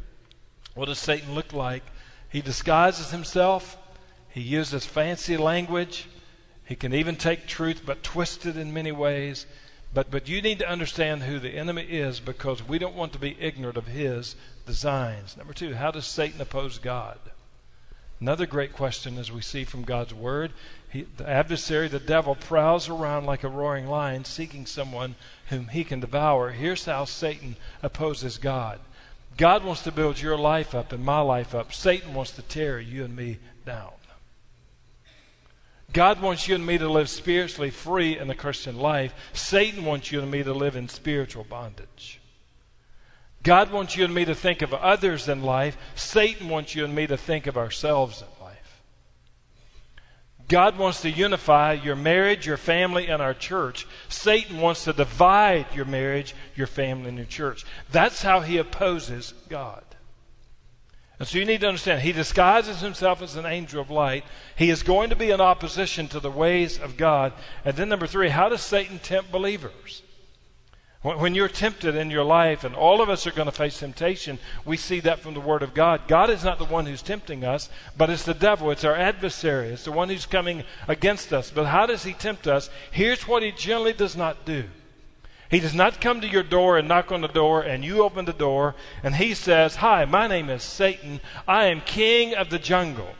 What 0.73 0.85
does 0.85 0.99
Satan 0.99 1.35
look 1.35 1.53
like? 1.53 1.83
He 2.29 2.41
disguises 2.41 3.11
himself, 3.11 3.77
he 4.29 4.41
uses 4.41 4.85
fancy 4.85 5.37
language, 5.37 6.07
he 6.65 6.75
can 6.75 6.93
even 6.93 7.15
take 7.15 7.47
truth 7.47 7.83
but 7.85 8.03
twist 8.03 8.45
it 8.45 8.57
in 8.57 8.73
many 8.73 8.91
ways. 8.91 9.45
But, 9.93 10.11
but 10.11 10.27
you 10.27 10.41
need 10.41 10.59
to 10.59 10.69
understand 10.69 11.23
who 11.23 11.39
the 11.39 11.51
enemy 11.51 11.83
is 11.83 12.19
because 12.19 12.67
we 12.67 12.79
don't 12.79 12.95
want 12.95 13.13
to 13.13 13.19
be 13.19 13.37
ignorant 13.39 13.77
of 13.77 13.87
his 13.87 14.35
designs. 14.65 15.37
Number 15.37 15.53
two, 15.53 15.75
how 15.75 15.91
does 15.91 16.05
Satan 16.05 16.41
oppose 16.41 16.79
God? 16.79 17.17
Another 18.19 18.45
great 18.45 18.73
question 18.73 19.17
as 19.17 19.31
we 19.31 19.41
see 19.41 19.65
from 19.65 19.83
God's 19.83 20.13
Word. 20.13 20.53
He, 20.89 21.05
the 21.17 21.27
adversary, 21.27 21.87
the 21.87 21.99
devil, 21.99 22.35
prowls 22.35 22.87
around 22.87 23.25
like 23.25 23.43
a 23.43 23.49
roaring 23.49 23.87
lion 23.87 24.23
seeking 24.23 24.65
someone 24.65 25.15
whom 25.49 25.67
he 25.67 25.83
can 25.83 25.99
devour. 25.99 26.51
Here's 26.51 26.85
how 26.85 27.05
Satan 27.05 27.57
opposes 27.83 28.37
God 28.37 28.79
God 29.37 29.65
wants 29.65 29.83
to 29.83 29.91
build 29.91 30.21
your 30.21 30.37
life 30.37 30.73
up 30.73 30.93
and 30.93 31.03
my 31.03 31.19
life 31.19 31.53
up. 31.53 31.73
Satan 31.73 32.13
wants 32.13 32.31
to 32.31 32.41
tear 32.41 32.79
you 32.79 33.03
and 33.03 33.15
me 33.15 33.39
down. 33.65 33.91
God 35.91 36.21
wants 36.21 36.47
you 36.47 36.55
and 36.55 36.65
me 36.65 36.77
to 36.77 36.89
live 36.89 37.09
spiritually 37.09 37.69
free 37.69 38.17
in 38.17 38.27
the 38.27 38.35
Christian 38.35 38.77
life. 38.77 39.13
Satan 39.33 39.85
wants 39.85 40.11
you 40.11 40.21
and 40.21 40.31
me 40.31 40.43
to 40.43 40.53
live 40.53 40.75
in 40.75 40.89
spiritual 40.89 41.45
bondage. 41.45 42.19
God 43.45 43.71
wants 43.71 43.95
you 43.95 44.03
and 44.03 44.13
me 44.13 44.25
to 44.25 44.33
think 44.33 44.63
of 44.63 44.73
others 44.73 45.29
in 45.29 45.43
life. 45.43 45.77
Satan 45.93 46.49
wants 46.49 46.73
you 46.73 46.83
and 46.83 46.95
me 46.95 47.05
to 47.05 47.15
think 47.15 47.45
of 47.45 47.57
ourselves 47.57 48.23
in 48.23 48.43
life. 48.43 48.81
God 50.47 50.79
wants 50.79 51.01
to 51.01 51.11
unify 51.11 51.73
your 51.73 51.95
marriage, 51.95 52.47
your 52.47 52.57
family, 52.57 53.07
and 53.07 53.21
our 53.21 53.35
church. 53.35 53.85
Satan 54.09 54.59
wants 54.59 54.83
to 54.85 54.93
divide 54.93 55.67
your 55.75 55.85
marriage, 55.85 56.33
your 56.55 56.65
family, 56.65 57.09
and 57.09 57.17
your 57.17 57.27
church. 57.27 57.65
That's 57.91 58.23
how 58.23 58.39
he 58.39 58.57
opposes 58.57 59.35
God. 59.47 59.83
And 61.19 61.27
so 61.27 61.37
you 61.37 61.45
need 61.45 61.61
to 61.61 61.67
understand, 61.67 62.01
he 62.01 62.13
disguises 62.13 62.81
himself 62.81 63.21
as 63.21 63.35
an 63.35 63.45
angel 63.45 63.79
of 63.79 63.91
light. 63.91 64.25
He 64.55 64.71
is 64.71 64.81
going 64.81 65.11
to 65.11 65.15
be 65.15 65.29
in 65.29 65.39
opposition 65.39 66.07
to 66.09 66.19
the 66.19 66.31
ways 66.31 66.79
of 66.79 66.97
God. 66.97 67.31
And 67.63 67.77
then, 67.77 67.89
number 67.89 68.07
three, 68.07 68.29
how 68.29 68.49
does 68.49 68.61
Satan 68.61 68.97
tempt 68.97 69.31
believers? 69.31 70.01
When 71.05 71.35
you're 71.35 71.47
tempted 71.47 71.95
in 71.95 72.09
your 72.09 72.23
life, 72.23 72.63
and 72.63 72.73
all 72.73 72.99
of 72.99 73.09
us 73.09 73.27
are 73.27 73.31
going 73.31 73.45
to 73.45 73.51
face 73.51 73.77
temptation, 73.79 74.39
we 74.65 74.75
see 74.75 74.99
that 75.01 75.19
from 75.19 75.35
the 75.35 75.39
Word 75.39 75.61
of 75.61 75.75
God. 75.75 76.07
God 76.07 76.31
is 76.31 76.43
not 76.43 76.57
the 76.57 76.65
one 76.65 76.87
who's 76.87 77.03
tempting 77.03 77.43
us, 77.43 77.69
but 77.95 78.09
it's 78.09 78.23
the 78.23 78.33
devil. 78.33 78.71
It's 78.71 78.83
our 78.83 78.95
adversary. 78.95 79.67
It's 79.67 79.85
the 79.85 79.91
one 79.91 80.09
who's 80.09 80.25
coming 80.25 80.63
against 80.87 81.31
us. 81.31 81.51
But 81.51 81.67
how 81.67 81.85
does 81.85 82.03
he 82.03 82.13
tempt 82.13 82.47
us? 82.47 82.71
Here's 82.89 83.27
what 83.27 83.43
he 83.43 83.51
generally 83.51 83.93
does 83.93 84.15
not 84.15 84.45
do 84.45 84.65
he 85.49 85.59
does 85.59 85.75
not 85.75 86.01
come 86.01 86.21
to 86.21 86.27
your 86.27 86.43
door 86.43 86.77
and 86.77 86.87
knock 86.87 87.11
on 87.11 87.21
the 87.21 87.27
door 87.27 87.61
and 87.61 87.85
you 87.85 88.03
open 88.03 88.25
the 88.25 88.33
door 88.33 88.75
and 89.03 89.15
he 89.15 89.33
says, 89.33 89.77
Hi, 89.77 90.05
my 90.05 90.27
name 90.27 90.49
is 90.49 90.63
Satan. 90.63 91.21
I 91.47 91.65
am 91.65 91.81
king 91.81 92.33
of 92.33 92.49
the 92.49 92.59
jungle 92.59 93.15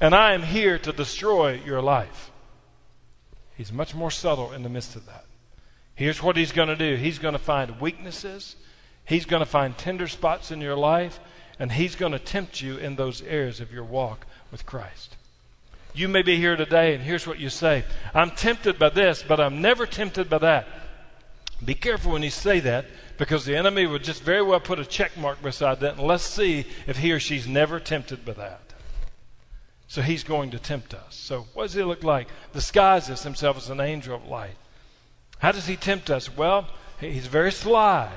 and 0.00 0.14
I 0.14 0.34
am 0.34 0.42
here 0.42 0.78
to 0.78 0.92
destroy 0.92 1.60
your 1.64 1.80
life. 1.80 2.30
He's 3.56 3.72
much 3.72 3.94
more 3.94 4.10
subtle 4.10 4.52
in 4.52 4.62
the 4.62 4.68
midst 4.68 4.96
of 4.96 5.06
that. 5.06 5.25
Here's 5.96 6.22
what 6.22 6.36
he's 6.36 6.52
going 6.52 6.68
to 6.68 6.76
do 6.76 6.94
he's 6.94 7.18
going 7.18 7.32
to 7.32 7.38
find 7.38 7.80
weaknesses, 7.80 8.54
he's 9.04 9.26
going 9.26 9.40
to 9.40 9.46
find 9.46 9.76
tender 9.76 10.06
spots 10.06 10.52
in 10.52 10.60
your 10.60 10.76
life, 10.76 11.18
and 11.58 11.72
he's 11.72 11.96
going 11.96 12.12
to 12.12 12.18
tempt 12.18 12.60
you 12.60 12.76
in 12.76 12.94
those 12.94 13.22
areas 13.22 13.60
of 13.60 13.72
your 13.72 13.84
walk 13.84 14.26
with 14.52 14.64
Christ. 14.64 15.16
You 15.94 16.08
may 16.08 16.20
be 16.20 16.36
here 16.36 16.56
today, 16.56 16.94
and 16.94 17.02
here's 17.02 17.26
what 17.26 17.40
you 17.40 17.48
say 17.48 17.84
I'm 18.14 18.30
tempted 18.30 18.78
by 18.78 18.90
this, 18.90 19.24
but 19.26 19.40
I'm 19.40 19.60
never 19.62 19.86
tempted 19.86 20.28
by 20.28 20.38
that. 20.38 20.68
Be 21.64 21.74
careful 21.74 22.12
when 22.12 22.22
you 22.22 22.30
say 22.30 22.60
that 22.60 22.84
because 23.16 23.46
the 23.46 23.56
enemy 23.56 23.86
would 23.86 24.04
just 24.04 24.22
very 24.22 24.42
well 24.42 24.60
put 24.60 24.78
a 24.78 24.84
check 24.84 25.16
mark 25.16 25.40
beside 25.42 25.80
that 25.80 25.96
and 25.96 26.06
let's 26.06 26.22
see 26.22 26.66
if 26.86 26.98
he 26.98 27.12
or 27.12 27.18
she's 27.18 27.46
never 27.46 27.80
tempted 27.80 28.26
by 28.26 28.34
that. 28.34 28.60
So 29.88 30.02
he's 30.02 30.22
going 30.22 30.50
to 30.50 30.58
tempt 30.58 30.92
us. 30.92 31.14
So 31.14 31.46
what 31.54 31.62
does 31.64 31.72
he 31.72 31.82
look 31.82 32.04
like? 32.04 32.28
Disguises 32.52 33.22
himself 33.22 33.56
as 33.56 33.70
an 33.70 33.80
angel 33.80 34.16
of 34.16 34.26
light. 34.26 34.56
How 35.38 35.52
does 35.52 35.66
he 35.66 35.76
tempt 35.76 36.10
us? 36.10 36.34
Well, 36.34 36.66
he's 37.00 37.26
very 37.26 37.52
sly. 37.52 38.10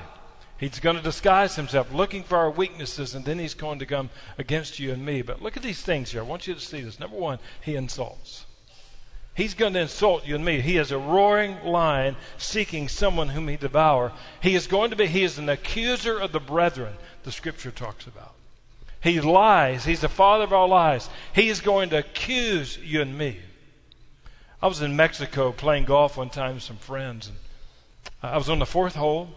He's 0.58 0.80
going 0.80 0.96
to 0.96 1.02
disguise 1.02 1.56
himself, 1.56 1.92
looking 1.92 2.22
for 2.22 2.36
our 2.36 2.50
weaknesses, 2.50 3.14
and 3.14 3.24
then 3.24 3.38
he's 3.38 3.54
going 3.54 3.78
to 3.78 3.86
come 3.86 4.10
against 4.36 4.78
you 4.78 4.92
and 4.92 5.04
me. 5.04 5.22
But 5.22 5.40
look 5.40 5.56
at 5.56 5.62
these 5.62 5.80
things 5.80 6.10
here. 6.10 6.20
I 6.20 6.24
want 6.24 6.46
you 6.46 6.54
to 6.54 6.60
see 6.60 6.82
this. 6.82 7.00
Number 7.00 7.16
one, 7.16 7.38
he 7.62 7.76
insults. 7.76 8.44
He's 9.34 9.54
going 9.54 9.72
to 9.72 9.80
insult 9.80 10.26
you 10.26 10.34
and 10.34 10.44
me. 10.44 10.60
He 10.60 10.76
is 10.76 10.92
a 10.92 10.98
roaring 10.98 11.64
lion 11.64 12.16
seeking 12.36 12.88
someone 12.88 13.30
whom 13.30 13.48
he 13.48 13.56
devour. 13.56 14.12
He 14.42 14.54
is 14.54 14.66
going 14.66 14.90
to 14.90 14.96
be, 14.96 15.06
he 15.06 15.24
is 15.24 15.38
an 15.38 15.48
accuser 15.48 16.18
of 16.18 16.32
the 16.32 16.40
brethren, 16.40 16.94
the 17.22 17.32
scripture 17.32 17.70
talks 17.70 18.06
about. 18.06 18.34
He 19.00 19.18
lies. 19.20 19.86
He's 19.86 20.02
the 20.02 20.10
father 20.10 20.44
of 20.44 20.52
all 20.52 20.68
lies. 20.68 21.08
He 21.32 21.48
is 21.48 21.62
going 21.62 21.88
to 21.90 21.98
accuse 21.98 22.76
you 22.76 23.00
and 23.00 23.16
me. 23.16 23.38
I 24.62 24.66
was 24.66 24.82
in 24.82 24.94
Mexico 24.94 25.52
playing 25.52 25.84
golf 25.84 26.18
one 26.18 26.28
time 26.28 26.54
with 26.54 26.62
some 26.62 26.76
friends. 26.76 27.28
And 27.28 27.36
I 28.22 28.36
was 28.36 28.50
on 28.50 28.58
the 28.58 28.66
fourth 28.66 28.94
hole, 28.94 29.30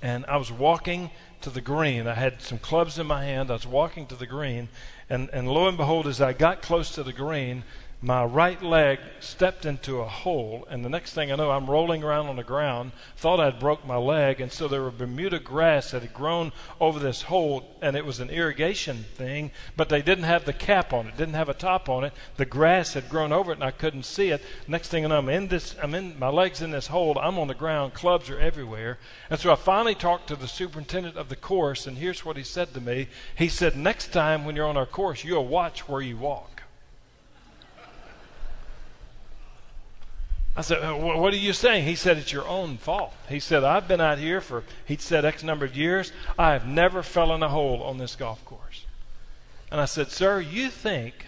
and 0.00 0.24
I 0.26 0.38
was 0.38 0.50
walking 0.50 1.10
to 1.42 1.50
the 1.50 1.60
green. 1.60 2.06
I 2.06 2.14
had 2.14 2.40
some 2.40 2.58
clubs 2.58 2.98
in 2.98 3.06
my 3.06 3.24
hand. 3.24 3.50
I 3.50 3.54
was 3.54 3.66
walking 3.66 4.06
to 4.06 4.14
the 4.14 4.26
green, 4.26 4.70
and, 5.10 5.28
and 5.34 5.46
lo 5.46 5.68
and 5.68 5.76
behold, 5.76 6.06
as 6.06 6.22
I 6.22 6.32
got 6.32 6.62
close 6.62 6.90
to 6.92 7.02
the 7.02 7.12
green, 7.12 7.64
my 8.00 8.24
right 8.24 8.62
leg 8.62 9.00
stepped 9.18 9.66
into 9.66 10.00
a 10.00 10.08
hole, 10.08 10.64
and 10.70 10.84
the 10.84 10.88
next 10.88 11.14
thing 11.14 11.32
I 11.32 11.34
know, 11.34 11.50
I'm 11.50 11.68
rolling 11.68 12.04
around 12.04 12.28
on 12.28 12.36
the 12.36 12.44
ground. 12.44 12.92
Thought 13.16 13.40
I'd 13.40 13.58
broke 13.58 13.84
my 13.84 13.96
leg, 13.96 14.40
and 14.40 14.52
so 14.52 14.68
there 14.68 14.82
were 14.82 14.92
Bermuda 14.92 15.40
grass 15.40 15.90
that 15.90 16.02
had 16.02 16.14
grown 16.14 16.52
over 16.80 17.00
this 17.00 17.22
hole, 17.22 17.76
and 17.82 17.96
it 17.96 18.06
was 18.06 18.20
an 18.20 18.30
irrigation 18.30 19.04
thing, 19.14 19.50
but 19.76 19.88
they 19.88 20.00
didn't 20.00 20.24
have 20.24 20.44
the 20.44 20.52
cap 20.52 20.92
on 20.92 21.08
it, 21.08 21.16
didn't 21.16 21.34
have 21.34 21.48
a 21.48 21.54
top 21.54 21.88
on 21.88 22.04
it. 22.04 22.12
The 22.36 22.44
grass 22.44 22.92
had 22.92 23.08
grown 23.08 23.32
over 23.32 23.50
it, 23.50 23.56
and 23.56 23.64
I 23.64 23.72
couldn't 23.72 24.04
see 24.04 24.28
it. 24.28 24.42
Next 24.68 24.90
thing 24.90 25.04
I 25.04 25.08
know, 25.08 25.18
I'm 25.18 25.28
in 25.28 25.48
this. 25.48 25.74
I'm 25.82 25.94
in 25.94 26.16
my 26.20 26.28
legs 26.28 26.62
in 26.62 26.70
this 26.70 26.86
hole. 26.86 27.18
I'm 27.18 27.38
on 27.38 27.48
the 27.48 27.54
ground. 27.54 27.94
Clubs 27.94 28.30
are 28.30 28.38
everywhere, 28.38 28.98
and 29.28 29.40
so 29.40 29.50
I 29.50 29.56
finally 29.56 29.96
talked 29.96 30.28
to 30.28 30.36
the 30.36 30.46
superintendent 30.46 31.16
of 31.16 31.28
the 31.28 31.36
course, 31.36 31.88
and 31.88 31.98
here's 31.98 32.24
what 32.24 32.36
he 32.36 32.44
said 32.44 32.74
to 32.74 32.80
me. 32.80 33.08
He 33.34 33.48
said, 33.48 33.76
"Next 33.76 34.12
time 34.12 34.44
when 34.44 34.54
you're 34.54 34.68
on 34.68 34.76
our 34.76 34.86
course, 34.86 35.24
you'll 35.24 35.46
watch 35.46 35.88
where 35.88 36.00
you 36.00 36.16
walk." 36.16 36.57
I 40.58 40.60
said, 40.60 40.82
uh, 40.82 40.92
What 40.92 41.32
are 41.32 41.36
you 41.36 41.52
saying? 41.52 41.84
He 41.84 41.94
said, 41.94 42.18
It's 42.18 42.32
your 42.32 42.46
own 42.48 42.78
fault. 42.78 43.14
He 43.28 43.38
said, 43.38 43.62
I've 43.62 43.86
been 43.86 44.00
out 44.00 44.18
here 44.18 44.40
for, 44.40 44.64
he 44.84 44.96
said, 44.96 45.24
X 45.24 45.44
number 45.44 45.64
of 45.64 45.76
years. 45.76 46.10
I 46.36 46.52
have 46.52 46.66
never 46.66 47.04
fell 47.04 47.32
in 47.32 47.44
a 47.44 47.48
hole 47.48 47.80
on 47.84 47.98
this 47.98 48.16
golf 48.16 48.44
course. 48.44 48.84
And 49.70 49.80
I 49.80 49.84
said, 49.84 50.10
Sir, 50.10 50.40
you 50.40 50.68
think 50.68 51.26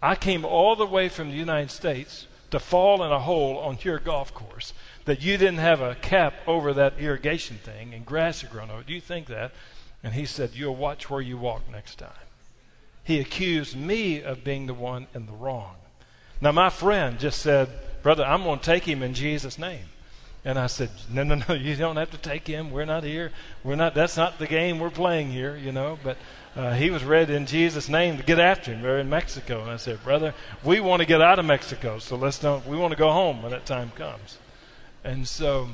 I 0.00 0.16
came 0.16 0.46
all 0.46 0.76
the 0.76 0.86
way 0.86 1.10
from 1.10 1.28
the 1.28 1.36
United 1.36 1.70
States 1.70 2.26
to 2.52 2.58
fall 2.58 3.04
in 3.04 3.12
a 3.12 3.20
hole 3.20 3.58
on 3.58 3.76
your 3.82 3.98
golf 3.98 4.32
course, 4.32 4.72
that 5.04 5.20
you 5.20 5.36
didn't 5.36 5.58
have 5.58 5.82
a 5.82 5.96
cap 5.96 6.32
over 6.46 6.72
that 6.72 6.94
irrigation 6.98 7.58
thing 7.58 7.92
and 7.92 8.06
grass 8.06 8.40
had 8.40 8.50
grown 8.50 8.70
over 8.70 8.80
it? 8.80 8.86
Do 8.86 8.94
you 8.94 9.00
think 9.02 9.26
that? 9.26 9.52
And 10.02 10.14
he 10.14 10.24
said, 10.24 10.52
You'll 10.54 10.74
watch 10.74 11.10
where 11.10 11.20
you 11.20 11.36
walk 11.36 11.70
next 11.70 11.96
time. 11.98 12.12
He 13.02 13.20
accused 13.20 13.76
me 13.76 14.22
of 14.22 14.42
being 14.42 14.64
the 14.64 14.72
one 14.72 15.06
in 15.14 15.26
the 15.26 15.32
wrong. 15.32 15.74
Now, 16.40 16.52
my 16.52 16.70
friend 16.70 17.18
just 17.18 17.42
said, 17.42 17.68
Brother, 18.04 18.22
I'm 18.22 18.42
going 18.42 18.58
to 18.58 18.64
take 18.64 18.84
him 18.84 19.02
in 19.02 19.14
Jesus' 19.14 19.58
name. 19.58 19.86
And 20.44 20.58
I 20.58 20.66
said, 20.66 20.90
No, 21.10 21.24
no, 21.24 21.36
no, 21.48 21.54
you 21.54 21.74
don't 21.74 21.96
have 21.96 22.10
to 22.10 22.18
take 22.18 22.46
him. 22.46 22.70
We're 22.70 22.84
not 22.84 23.02
here. 23.02 23.32
We're 23.64 23.76
not, 23.76 23.94
that's 23.94 24.18
not 24.18 24.38
the 24.38 24.46
game 24.46 24.78
we're 24.78 24.90
playing 24.90 25.32
here, 25.32 25.56
you 25.56 25.72
know. 25.72 25.98
But 26.04 26.18
uh, 26.54 26.74
he 26.74 26.90
was 26.90 27.02
ready 27.02 27.34
in 27.34 27.46
Jesus' 27.46 27.88
name 27.88 28.18
to 28.18 28.22
get 28.22 28.38
after 28.38 28.74
him. 28.74 28.82
They're 28.82 28.98
in 28.98 29.08
Mexico. 29.08 29.62
And 29.62 29.70
I 29.70 29.78
said, 29.78 30.04
Brother, 30.04 30.34
we 30.62 30.80
want 30.80 31.00
to 31.00 31.06
get 31.06 31.22
out 31.22 31.38
of 31.38 31.46
Mexico, 31.46 31.98
so 31.98 32.16
let's 32.16 32.38
don't, 32.38 32.66
we 32.66 32.76
want 32.76 32.92
to 32.92 32.98
go 32.98 33.10
home 33.10 33.42
when 33.42 33.52
that 33.52 33.64
time 33.64 33.90
comes. 33.92 34.36
And 35.02 35.26
so, 35.26 35.70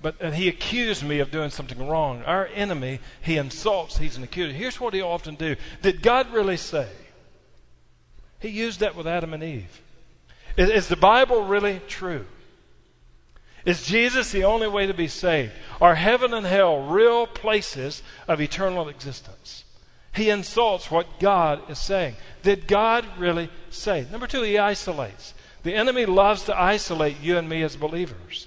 but 0.00 0.16
and 0.22 0.34
he 0.34 0.48
accused 0.48 1.04
me 1.04 1.18
of 1.18 1.30
doing 1.30 1.50
something 1.50 1.86
wrong. 1.86 2.22
Our 2.22 2.46
enemy, 2.46 3.00
he 3.20 3.36
insults, 3.36 3.98
he's 3.98 4.16
an 4.16 4.22
accuser. 4.22 4.54
Here's 4.54 4.80
what 4.80 4.94
he 4.94 5.02
often 5.02 5.34
do. 5.34 5.54
Did 5.82 6.00
God 6.00 6.32
really 6.32 6.56
say? 6.56 6.88
He 8.40 8.48
used 8.48 8.80
that 8.80 8.96
with 8.96 9.06
Adam 9.06 9.34
and 9.34 9.42
Eve. 9.42 9.82
Is, 10.56 10.70
is 10.70 10.88
the 10.88 10.96
Bible 10.96 11.44
really 11.44 11.80
true? 11.88 12.26
Is 13.64 13.86
Jesus 13.86 14.30
the 14.30 14.44
only 14.44 14.68
way 14.68 14.86
to 14.86 14.94
be 14.94 15.08
saved? 15.08 15.52
Are 15.80 15.94
heaven 15.94 16.34
and 16.34 16.46
hell 16.46 16.82
real 16.82 17.26
places 17.26 18.02
of 18.28 18.40
eternal 18.40 18.88
existence? 18.88 19.64
He 20.14 20.30
insults 20.30 20.90
what 20.90 21.18
God 21.18 21.68
is 21.70 21.78
saying. 21.78 22.14
Did 22.42 22.68
God 22.68 23.04
really 23.18 23.48
say? 23.70 24.06
Number 24.12 24.26
two, 24.26 24.42
he 24.42 24.58
isolates. 24.58 25.34
The 25.62 25.74
enemy 25.74 26.06
loves 26.06 26.44
to 26.44 26.58
isolate 26.58 27.20
you 27.20 27.38
and 27.38 27.48
me 27.48 27.62
as 27.62 27.74
believers. 27.74 28.46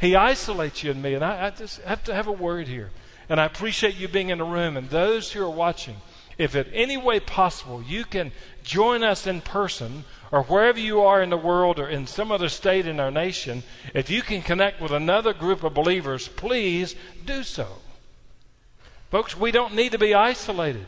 He 0.00 0.16
isolates 0.16 0.82
you 0.82 0.92
and 0.92 1.02
me. 1.02 1.14
And 1.14 1.24
I, 1.24 1.46
I 1.46 1.50
just 1.50 1.80
have 1.82 2.02
to 2.04 2.14
have 2.14 2.28
a 2.28 2.32
word 2.32 2.68
here. 2.68 2.90
And 3.28 3.40
I 3.40 3.44
appreciate 3.44 3.96
you 3.96 4.08
being 4.08 4.30
in 4.30 4.38
the 4.38 4.44
room 4.44 4.76
and 4.76 4.88
those 4.88 5.32
who 5.32 5.44
are 5.44 5.50
watching. 5.50 5.96
If 6.38 6.54
in 6.54 6.66
any 6.72 6.96
way 6.96 7.20
possible 7.20 7.82
you 7.82 8.04
can 8.04 8.32
join 8.62 9.02
us 9.02 9.26
in 9.26 9.40
person 9.40 10.04
or 10.32 10.44
wherever 10.44 10.80
you 10.80 11.02
are 11.02 11.22
in 11.22 11.28
the 11.28 11.36
world 11.36 11.78
or 11.78 11.86
in 11.86 12.06
some 12.06 12.32
other 12.32 12.48
state 12.48 12.86
in 12.86 12.98
our 12.98 13.10
nation, 13.10 13.62
if 13.94 14.08
you 14.08 14.22
can 14.22 14.40
connect 14.40 14.80
with 14.80 14.90
another 14.90 15.34
group 15.34 15.62
of 15.62 15.74
believers, 15.74 16.26
please 16.26 16.96
do 17.26 17.42
so. 17.42 17.68
Folks, 19.10 19.36
we 19.36 19.50
don't 19.52 19.74
need 19.74 19.92
to 19.92 19.98
be 19.98 20.14
isolated. 20.14 20.86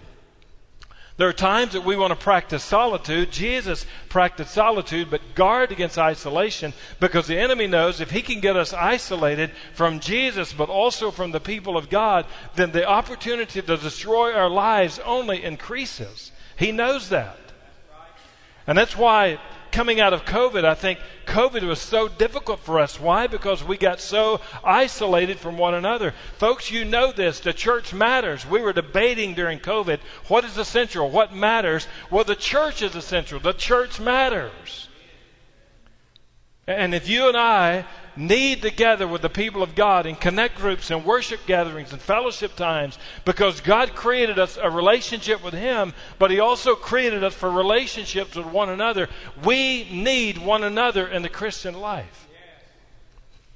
There 1.18 1.28
are 1.28 1.34
times 1.34 1.74
that 1.74 1.84
we 1.84 1.94
want 1.94 2.10
to 2.10 2.16
practice 2.16 2.64
solitude. 2.64 3.30
Jesus 3.30 3.86
practiced 4.08 4.54
solitude, 4.54 5.10
but 5.10 5.34
guard 5.34 5.70
against 5.70 5.98
isolation 5.98 6.72
because 6.98 7.26
the 7.26 7.38
enemy 7.38 7.66
knows 7.66 8.00
if 8.00 8.10
he 8.10 8.22
can 8.22 8.40
get 8.40 8.56
us 8.56 8.72
isolated 8.72 9.50
from 9.74 10.00
Jesus, 10.00 10.54
but 10.54 10.70
also 10.70 11.10
from 11.10 11.30
the 11.30 11.38
people 11.38 11.76
of 11.76 11.90
God, 11.90 12.26
then 12.56 12.72
the 12.72 12.88
opportunity 12.88 13.60
to 13.60 13.76
destroy 13.76 14.32
our 14.32 14.50
lives 14.50 14.98
only 15.04 15.44
increases. 15.44 16.32
He 16.56 16.72
knows 16.72 17.10
that. 17.10 17.38
And 18.66 18.76
that's 18.78 18.96
why 18.96 19.38
coming 19.70 20.00
out 20.00 20.12
of 20.12 20.24
COVID, 20.24 20.64
I 20.64 20.74
think 20.74 21.00
COVID 21.26 21.62
was 21.62 21.80
so 21.80 22.06
difficult 22.06 22.60
for 22.60 22.78
us. 22.78 23.00
Why? 23.00 23.26
Because 23.26 23.64
we 23.64 23.76
got 23.76 24.00
so 24.00 24.40
isolated 24.62 25.38
from 25.38 25.58
one 25.58 25.74
another. 25.74 26.14
Folks, 26.38 26.70
you 26.70 26.84
know 26.84 27.10
this. 27.10 27.40
The 27.40 27.52
church 27.52 27.92
matters. 27.92 28.46
We 28.46 28.62
were 28.62 28.72
debating 28.72 29.34
during 29.34 29.58
COVID 29.58 29.98
what 30.28 30.44
is 30.44 30.56
essential, 30.56 31.10
what 31.10 31.34
matters. 31.34 31.88
Well, 32.10 32.24
the 32.24 32.36
church 32.36 32.82
is 32.82 32.94
essential. 32.94 33.40
The 33.40 33.52
church 33.52 33.98
matters. 33.98 34.88
And 36.66 36.94
if 36.94 37.08
you 37.08 37.28
and 37.28 37.36
I 37.36 37.84
need 38.16 38.62
to 38.62 38.70
gather 38.70 39.06
with 39.06 39.22
the 39.22 39.28
people 39.28 39.62
of 39.62 39.74
God 39.74 40.06
in 40.06 40.16
connect 40.16 40.56
groups 40.56 40.90
and 40.90 41.04
worship 41.04 41.46
gatherings 41.46 41.92
and 41.92 42.00
fellowship 42.00 42.56
times 42.56 42.98
because 43.24 43.60
God 43.60 43.94
created 43.94 44.38
us 44.38 44.58
a 44.60 44.70
relationship 44.70 45.42
with 45.42 45.54
Him, 45.54 45.92
but 46.18 46.30
He 46.30 46.40
also 46.40 46.74
created 46.74 47.24
us 47.24 47.34
for 47.34 47.50
relationships 47.50 48.36
with 48.36 48.46
one 48.46 48.68
another. 48.68 49.08
We 49.44 49.88
need 49.90 50.38
one 50.38 50.64
another 50.64 51.06
in 51.06 51.22
the 51.22 51.28
Christian 51.28 51.74
life. 51.74 52.28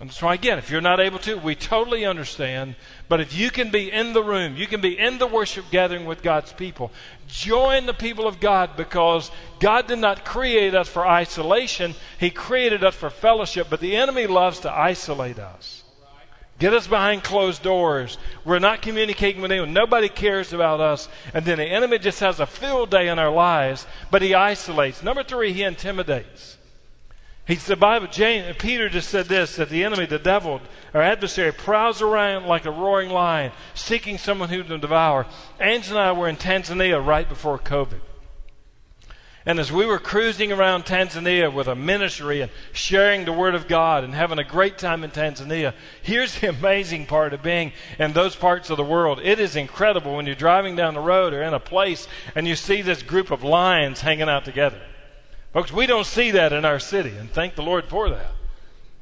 And 0.00 0.12
so, 0.12 0.28
again, 0.28 0.58
if 0.58 0.70
you're 0.70 0.80
not 0.80 1.00
able 1.00 1.18
to, 1.20 1.36
we 1.36 1.56
totally 1.56 2.04
understand. 2.04 2.76
But 3.08 3.20
if 3.20 3.36
you 3.36 3.50
can 3.50 3.70
be 3.70 3.90
in 3.90 4.12
the 4.12 4.22
room, 4.22 4.56
you 4.56 4.68
can 4.68 4.80
be 4.80 4.96
in 4.96 5.18
the 5.18 5.26
worship 5.26 5.64
gathering 5.72 6.04
with 6.04 6.22
God's 6.22 6.52
people, 6.52 6.92
join 7.26 7.86
the 7.86 7.94
people 7.94 8.28
of 8.28 8.38
God 8.38 8.76
because 8.76 9.32
God 9.58 9.88
did 9.88 9.98
not 9.98 10.24
create 10.24 10.72
us 10.74 10.88
for 10.88 11.04
isolation. 11.04 11.96
He 12.20 12.30
created 12.30 12.84
us 12.84 12.94
for 12.94 13.10
fellowship. 13.10 13.66
But 13.70 13.80
the 13.80 13.96
enemy 13.96 14.28
loves 14.28 14.60
to 14.60 14.72
isolate 14.72 15.40
us. 15.40 15.82
Get 16.60 16.74
us 16.74 16.86
behind 16.86 17.22
closed 17.24 17.62
doors. 17.62 18.18
We're 18.44 18.58
not 18.58 18.82
communicating 18.82 19.42
with 19.42 19.50
anyone. 19.50 19.72
Nobody 19.72 20.08
cares 20.08 20.52
about 20.52 20.80
us. 20.80 21.08
And 21.32 21.44
then 21.44 21.58
the 21.58 21.64
enemy 21.64 21.98
just 21.98 22.20
has 22.20 22.40
a 22.40 22.46
field 22.46 22.90
day 22.90 23.08
in 23.08 23.18
our 23.18 23.30
lives, 23.30 23.86
but 24.10 24.22
he 24.22 24.34
isolates. 24.34 25.02
Number 25.02 25.22
three, 25.22 25.52
he 25.52 25.62
intimidates. 25.62 26.57
He's 27.48 27.64
the 27.64 27.76
Bible, 27.76 28.08
James, 28.08 28.54
Peter 28.58 28.90
just 28.90 29.08
said 29.08 29.24
this 29.24 29.56
that 29.56 29.70
the 29.70 29.82
enemy, 29.82 30.04
the 30.04 30.18
devil, 30.18 30.60
our 30.92 31.00
adversary, 31.00 31.50
prowls 31.50 32.02
around 32.02 32.44
like 32.44 32.66
a 32.66 32.70
roaring 32.70 33.08
lion, 33.08 33.52
seeking 33.72 34.18
someone 34.18 34.50
who 34.50 34.62
to 34.62 34.76
devour. 34.76 35.26
Angela 35.58 36.00
and 36.00 36.08
I 36.10 36.12
were 36.12 36.28
in 36.28 36.36
Tanzania 36.36 37.04
right 37.04 37.26
before 37.26 37.58
COVID. 37.58 38.00
And 39.46 39.58
as 39.58 39.72
we 39.72 39.86
were 39.86 39.98
cruising 39.98 40.52
around 40.52 40.84
Tanzania 40.84 41.50
with 41.50 41.68
a 41.68 41.74
ministry 41.74 42.42
and 42.42 42.50
sharing 42.74 43.24
the 43.24 43.32
Word 43.32 43.54
of 43.54 43.66
God 43.66 44.04
and 44.04 44.14
having 44.14 44.38
a 44.38 44.44
great 44.44 44.76
time 44.76 45.02
in 45.02 45.10
Tanzania, 45.10 45.72
here's 46.02 46.38
the 46.38 46.48
amazing 46.50 47.06
part 47.06 47.32
of 47.32 47.42
being 47.42 47.72
in 47.98 48.12
those 48.12 48.36
parts 48.36 48.68
of 48.68 48.76
the 48.76 48.84
world. 48.84 49.20
It 49.22 49.40
is 49.40 49.56
incredible 49.56 50.16
when 50.16 50.26
you're 50.26 50.34
driving 50.34 50.76
down 50.76 50.92
the 50.92 51.00
road 51.00 51.32
or 51.32 51.42
in 51.42 51.54
a 51.54 51.60
place 51.60 52.08
and 52.34 52.46
you 52.46 52.56
see 52.56 52.82
this 52.82 53.02
group 53.02 53.30
of 53.30 53.42
lions 53.42 54.02
hanging 54.02 54.28
out 54.28 54.44
together. 54.44 54.82
Folks, 55.58 55.72
we 55.72 55.86
don't 55.86 56.06
see 56.06 56.30
that 56.30 56.52
in 56.52 56.64
our 56.64 56.78
city, 56.78 57.10
and 57.18 57.28
thank 57.28 57.56
the 57.56 57.64
Lord 57.64 57.86
for 57.86 58.08
that. 58.10 58.30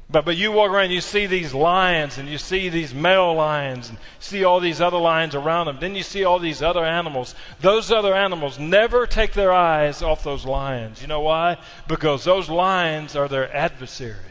But, 0.08 0.24
but 0.24 0.38
you 0.38 0.52
walk 0.52 0.70
around, 0.70 0.90
you 0.90 1.02
see 1.02 1.26
these 1.26 1.52
lions, 1.52 2.16
and 2.16 2.30
you 2.30 2.38
see 2.38 2.70
these 2.70 2.94
male 2.94 3.34
lions, 3.34 3.90
and 3.90 3.98
see 4.20 4.42
all 4.42 4.58
these 4.58 4.80
other 4.80 4.96
lions 4.96 5.34
around 5.34 5.66
them. 5.66 5.76
Then 5.80 5.94
you 5.94 6.02
see 6.02 6.24
all 6.24 6.38
these 6.38 6.62
other 6.62 6.82
animals. 6.82 7.34
Those 7.60 7.92
other 7.92 8.14
animals 8.14 8.58
never 8.58 9.06
take 9.06 9.34
their 9.34 9.52
eyes 9.52 10.00
off 10.00 10.24
those 10.24 10.46
lions. 10.46 11.02
You 11.02 11.08
know 11.08 11.20
why? 11.20 11.58
Because 11.88 12.24
those 12.24 12.48
lions 12.48 13.14
are 13.16 13.28
their 13.28 13.54
adversaries. 13.54 14.22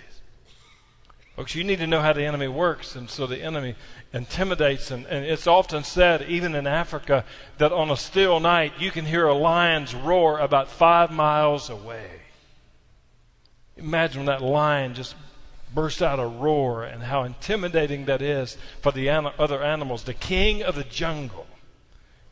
Folks, 1.36 1.54
you 1.54 1.64
need 1.64 1.78
to 1.78 1.86
know 1.86 2.02
how 2.02 2.14
the 2.14 2.26
enemy 2.26 2.48
works, 2.48 2.96
and 2.96 3.08
so 3.08 3.28
the 3.28 3.40
enemy 3.44 3.76
intimidates. 4.13 4.91
And, 4.91 5.06
and, 5.08 5.26
it's 5.26 5.48
often 5.48 5.84
said, 5.84 6.24
even 6.24 6.56
in 6.56 6.68
Africa, 6.68 7.26
that 7.58 7.72
on 7.72 7.91
a 7.91 7.98
still 7.98 8.39
night 8.39 8.74
you 8.80 8.91
can 8.91 9.06
hear 9.06 9.26
a 9.26 9.34
lion's 9.34 9.94
roar 9.94 10.39
about 10.39 10.70
five 10.70 11.12
miles 11.12 11.70
away. 11.70 12.22
Imagine 13.78 14.26
that 14.26 14.41
lion 14.41 14.94
just 14.94 15.15
burst 15.74 16.02
out 16.02 16.20
a 16.20 16.26
roar 16.26 16.84
and 16.84 17.04
how 17.04 17.24
intimidating 17.24 18.06
that 18.06 18.22
is 18.22 18.58
for 18.82 18.91
the 18.91 19.10
an- 19.10 19.32
other 19.38 19.62
animals. 19.62 20.04
The 20.04 20.13
king 20.13 20.63
of 20.63 20.76
the 20.76 20.86
jungle. 20.86 21.48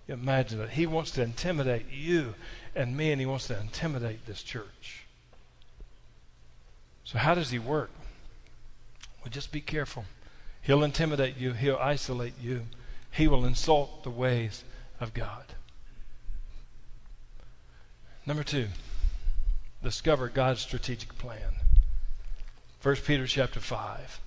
Imagine 0.07 0.59
that. 0.59 0.71
He 0.71 0.85
wants 0.85 1.11
to 1.11 1.21
intimidate 1.21 1.91
you 1.91 2.35
and 2.75 2.95
me, 2.95 3.11
and 3.11 3.19
he 3.19 3.25
wants 3.25 3.47
to 3.47 3.59
intimidate 3.59 4.25
this 4.25 4.41
church. 4.41 5.05
So, 7.03 7.17
how 7.17 7.35
does 7.35 7.51
he 7.51 7.59
work? 7.59 7.91
Well, 9.21 9.31
just 9.31 9.51
be 9.51 9.61
careful. 9.61 10.05
He'll 10.63 10.83
intimidate 10.83 11.37
you, 11.37 11.53
he'll 11.53 11.77
isolate 11.77 12.33
you, 12.41 12.63
he 13.11 13.27
will 13.27 13.45
insult 13.45 14.03
the 14.03 14.09
ways 14.09 14.63
of 14.99 15.13
God. 15.13 15.43
Number 18.25 18.43
two, 18.43 18.67
discover 19.83 20.29
God's 20.29 20.61
strategic 20.61 21.17
plan. 21.17 21.55
1 22.81 22.95
Peter 22.97 23.27
chapter 23.27 23.59
5. 23.59 24.21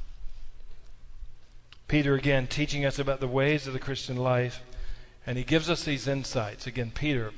Peter 1.88 2.14
again 2.14 2.46
teaching 2.46 2.84
us 2.84 2.98
about 2.98 3.20
the 3.20 3.28
ways 3.28 3.66
of 3.66 3.72
the 3.72 3.78
Christian 3.78 4.16
life, 4.16 4.62
and 5.26 5.38
he 5.38 5.44
gives 5.44 5.70
us 5.70 5.84
these 5.84 6.06
insights. 6.06 6.66
Again, 6.66 6.92
Peter 6.94 7.32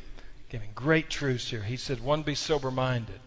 giving 0.49 0.71
great 0.75 1.09
truths 1.09 1.51
here. 1.51 1.63
He 1.63 1.77
said, 1.77 2.01
one, 2.01 2.23
be 2.23 2.35
sober 2.35 2.71
minded. 2.71 3.21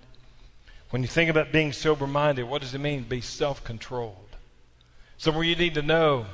When 0.90 1.02
you 1.02 1.08
think 1.08 1.30
about 1.30 1.54
being 1.54 1.72
sober 1.72 2.08
minded, 2.08 2.44
what 2.44 2.62
does 2.62 2.76
it 2.76 2.80
mean? 2.80 3.04
Be 3.04 3.22
self 3.22 3.64
controlled. 3.64 4.31
Somewhere 5.22 5.44
you 5.44 5.56
need 5.56 5.76
to 5.76 5.84
know 5.84 6.26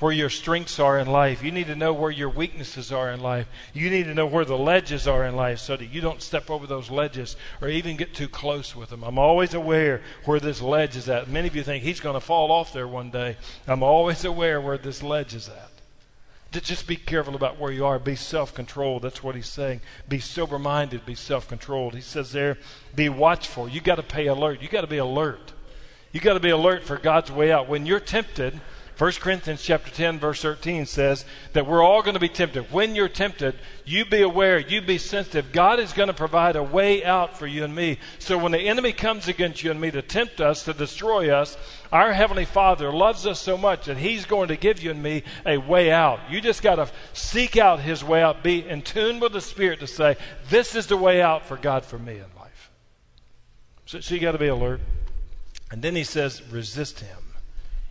where 0.00 0.12
your 0.12 0.28
strengths 0.28 0.78
are 0.78 0.98
in 0.98 1.06
life. 1.06 1.42
You 1.42 1.50
need 1.50 1.68
to 1.68 1.74
know 1.74 1.94
where 1.94 2.10
your 2.10 2.28
weaknesses 2.28 2.92
are 2.92 3.10
in 3.10 3.20
life. 3.20 3.46
You 3.72 3.88
need 3.88 4.04
to 4.04 4.12
know 4.12 4.26
where 4.26 4.44
the 4.44 4.58
ledges 4.58 5.08
are 5.08 5.24
in 5.24 5.34
life 5.34 5.60
so 5.60 5.78
that 5.78 5.86
you 5.86 6.02
don't 6.02 6.20
step 6.20 6.50
over 6.50 6.66
those 6.66 6.90
ledges 6.90 7.36
or 7.62 7.68
even 7.68 7.96
get 7.96 8.12
too 8.12 8.28
close 8.28 8.76
with 8.76 8.90
them. 8.90 9.02
I'm 9.02 9.18
always 9.18 9.54
aware 9.54 10.02
where 10.26 10.40
this 10.40 10.60
ledge 10.60 10.94
is 10.94 11.08
at. 11.08 11.26
Many 11.30 11.48
of 11.48 11.56
you 11.56 11.62
think 11.62 11.84
he's 11.84 12.00
going 12.00 12.16
to 12.16 12.20
fall 12.20 12.52
off 12.52 12.74
there 12.74 12.86
one 12.86 13.10
day. 13.10 13.38
I'm 13.66 13.82
always 13.82 14.26
aware 14.26 14.60
where 14.60 14.76
this 14.76 15.02
ledge 15.02 15.32
is 15.32 15.48
at. 15.48 15.70
Just 16.62 16.86
be 16.86 16.96
careful 16.96 17.34
about 17.34 17.58
where 17.58 17.72
you 17.72 17.86
are. 17.86 17.98
Be 17.98 18.14
self 18.14 18.52
controlled. 18.52 19.00
That's 19.00 19.22
what 19.22 19.36
he's 19.36 19.48
saying. 19.48 19.80
Be 20.06 20.20
sober 20.20 20.58
minded. 20.58 21.06
Be 21.06 21.14
self 21.14 21.48
controlled. 21.48 21.94
He 21.94 22.02
says 22.02 22.32
there, 22.32 22.58
be 22.94 23.08
watchful. 23.08 23.70
You 23.70 23.80
got 23.80 23.94
to 23.94 24.02
pay 24.02 24.26
alert. 24.26 24.60
You 24.60 24.68
got 24.68 24.82
to 24.82 24.86
be 24.86 24.98
alert. 24.98 25.53
You 26.14 26.20
got 26.20 26.34
to 26.34 26.40
be 26.40 26.50
alert 26.50 26.84
for 26.84 26.96
God's 26.96 27.32
way 27.32 27.50
out. 27.50 27.68
When 27.68 27.86
you're 27.86 27.98
tempted, 27.98 28.60
1 28.98 29.12
Corinthians 29.14 29.60
chapter 29.60 29.90
10 29.90 30.20
verse 30.20 30.40
13 30.40 30.86
says 30.86 31.24
that 31.54 31.66
we're 31.66 31.82
all 31.82 32.02
going 32.02 32.14
to 32.14 32.20
be 32.20 32.28
tempted. 32.28 32.70
When 32.70 32.94
you're 32.94 33.08
tempted, 33.08 33.56
you 33.84 34.04
be 34.04 34.22
aware, 34.22 34.60
you 34.60 34.80
be 34.80 34.98
sensitive. 34.98 35.50
God 35.50 35.80
is 35.80 35.92
going 35.92 36.06
to 36.06 36.14
provide 36.14 36.54
a 36.54 36.62
way 36.62 37.04
out 37.04 37.36
for 37.36 37.48
you 37.48 37.64
and 37.64 37.74
me. 37.74 37.98
So 38.20 38.38
when 38.38 38.52
the 38.52 38.60
enemy 38.60 38.92
comes 38.92 39.26
against 39.26 39.64
you 39.64 39.72
and 39.72 39.80
me 39.80 39.90
to 39.90 40.02
tempt 40.02 40.40
us, 40.40 40.62
to 40.66 40.72
destroy 40.72 41.30
us, 41.30 41.56
our 41.90 42.12
heavenly 42.12 42.44
Father 42.44 42.92
loves 42.92 43.26
us 43.26 43.40
so 43.40 43.58
much 43.58 43.86
that 43.86 43.96
he's 43.96 44.24
going 44.24 44.46
to 44.48 44.56
give 44.56 44.80
you 44.80 44.92
and 44.92 45.02
me 45.02 45.24
a 45.44 45.56
way 45.56 45.90
out. 45.90 46.20
You 46.30 46.40
just 46.40 46.62
got 46.62 46.76
to 46.76 46.88
seek 47.12 47.56
out 47.56 47.80
his 47.80 48.04
way 48.04 48.22
out, 48.22 48.44
be 48.44 48.64
in 48.64 48.82
tune 48.82 49.18
with 49.18 49.32
the 49.32 49.40
Spirit 49.40 49.80
to 49.80 49.88
say, 49.88 50.16
this 50.48 50.76
is 50.76 50.86
the 50.86 50.96
way 50.96 51.20
out 51.20 51.44
for 51.44 51.56
God 51.56 51.84
for 51.84 51.98
me 51.98 52.12
in 52.12 52.26
life. 52.38 52.70
So, 53.86 53.98
so 53.98 54.14
you 54.14 54.20
got 54.20 54.32
to 54.32 54.38
be 54.38 54.46
alert. 54.46 54.80
And 55.74 55.82
then 55.82 55.96
he 55.96 56.04
says, 56.04 56.40
resist 56.52 57.00
him. 57.00 57.18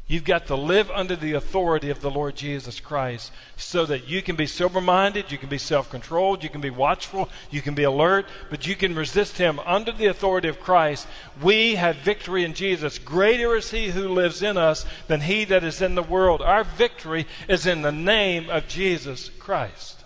You've 0.08 0.24
got 0.24 0.48
to 0.48 0.56
live 0.56 0.90
under 0.90 1.18
the 1.18 1.34
authority 1.34 1.90
of 1.90 2.00
the 2.00 2.10
Lord 2.10 2.34
Jesus 2.34 2.80
Christ 2.80 3.30
so 3.58 3.86
that 3.86 4.08
you 4.08 4.22
can 4.22 4.38
be 4.38 4.46
sober 4.46 4.80
minded, 4.80 5.34
you 5.34 5.38
can 5.38 5.50
be 5.50 5.58
self 5.58 5.90
controlled, 5.90 6.46
you 6.46 6.50
can 6.50 6.62
be 6.62 6.70
watchful, 6.70 7.28
you 7.52 7.62
can 7.62 7.76
be 7.76 7.84
alert, 7.84 8.26
but 8.50 8.66
you 8.66 8.78
can 8.78 8.96
resist 8.96 9.38
Him 9.38 9.60
under 9.66 9.92
the 9.92 10.06
authority 10.06 10.48
of 10.48 10.62
Christ. 10.62 11.08
We 11.42 11.76
have 11.76 11.98
victory 11.98 12.46
in 12.46 12.54
Jesus. 12.54 13.00
Greater 13.00 13.54
is 13.54 13.70
He 13.70 13.90
who 13.90 14.08
lives 14.08 14.42
in 14.42 14.58
us 14.58 14.86
than 15.08 15.20
He 15.20 15.44
that 15.44 15.66
is 15.66 15.82
in 15.82 15.96
the 15.96 16.04
world. 16.04 16.42
Our 16.42 16.64
victory 16.64 17.28
is 17.50 17.66
in 17.66 17.82
the 17.82 17.92
name 17.92 18.50
of 18.50 18.70
Jesus 18.70 19.28
Christ. 19.40 20.06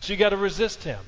So 0.00 0.14
you 0.14 0.18
got 0.18 0.30
to 0.30 0.38
resist 0.38 0.84
Him. 0.84 1.00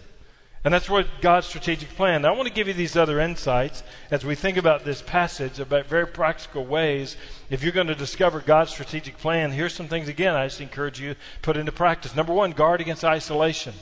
And 0.64 0.74
that's 0.74 0.90
what 0.90 1.06
God's 1.20 1.46
strategic 1.46 1.90
plan. 1.90 2.22
Now, 2.22 2.34
I 2.34 2.36
want 2.36 2.48
to 2.48 2.54
give 2.54 2.66
you 2.66 2.74
these 2.74 2.96
other 2.96 3.20
insights 3.20 3.84
as 4.10 4.24
we 4.24 4.34
think 4.34 4.56
about 4.56 4.84
this 4.84 5.00
passage 5.00 5.60
about 5.60 5.86
very 5.86 6.06
practical 6.06 6.66
ways. 6.66 7.16
If 7.48 7.62
you're 7.62 7.72
going 7.72 7.86
to 7.86 7.94
discover 7.94 8.40
God's 8.40 8.72
strategic 8.72 9.18
plan, 9.18 9.52
here's 9.52 9.74
some 9.74 9.86
things 9.86 10.08
again 10.08 10.34
I 10.34 10.46
just 10.46 10.60
encourage 10.60 11.00
you 11.00 11.14
to 11.14 11.20
put 11.42 11.56
into 11.56 11.70
practice. 11.70 12.16
Number 12.16 12.32
one, 12.32 12.50
guard 12.50 12.80
against 12.80 13.04
isolation. 13.04 13.72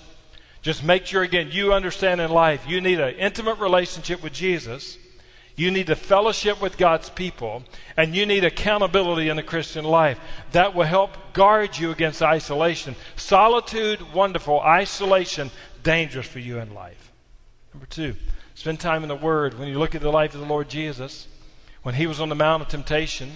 Just 0.60 0.84
make 0.84 1.06
sure 1.06 1.22
again 1.22 1.48
you 1.50 1.72
understand 1.72 2.20
in 2.20 2.30
life 2.30 2.68
you 2.68 2.80
need 2.80 3.00
an 3.00 3.14
intimate 3.14 3.58
relationship 3.58 4.22
with 4.22 4.32
Jesus. 4.32 4.98
You 5.56 5.70
need 5.70 5.88
a 5.88 5.96
fellowship 5.96 6.60
with 6.60 6.76
God's 6.76 7.08
people, 7.08 7.62
and 7.96 8.14
you 8.14 8.26
need 8.26 8.44
accountability 8.44 9.30
in 9.30 9.36
the 9.36 9.42
Christian 9.42 9.86
life. 9.86 10.20
That 10.52 10.74
will 10.74 10.84
help 10.84 11.16
guard 11.32 11.78
you 11.78 11.90
against 11.90 12.20
isolation. 12.20 12.94
Solitude, 13.16 14.12
wonderful. 14.12 14.60
Isolation, 14.60 15.50
dangerous 15.86 16.26
for 16.26 16.40
you 16.40 16.58
in 16.58 16.74
life. 16.74 17.12
Number 17.72 17.86
two, 17.86 18.16
spend 18.56 18.80
time 18.80 19.04
in 19.04 19.08
the 19.08 19.14
Word. 19.14 19.56
When 19.56 19.68
you 19.68 19.78
look 19.78 19.94
at 19.94 20.02
the 20.02 20.10
life 20.10 20.34
of 20.34 20.40
the 20.40 20.46
Lord 20.46 20.68
Jesus, 20.68 21.28
when 21.84 21.94
he 21.94 22.08
was 22.08 22.20
on 22.20 22.28
the 22.28 22.34
Mount 22.34 22.64
of 22.64 22.68
Temptation 22.68 23.30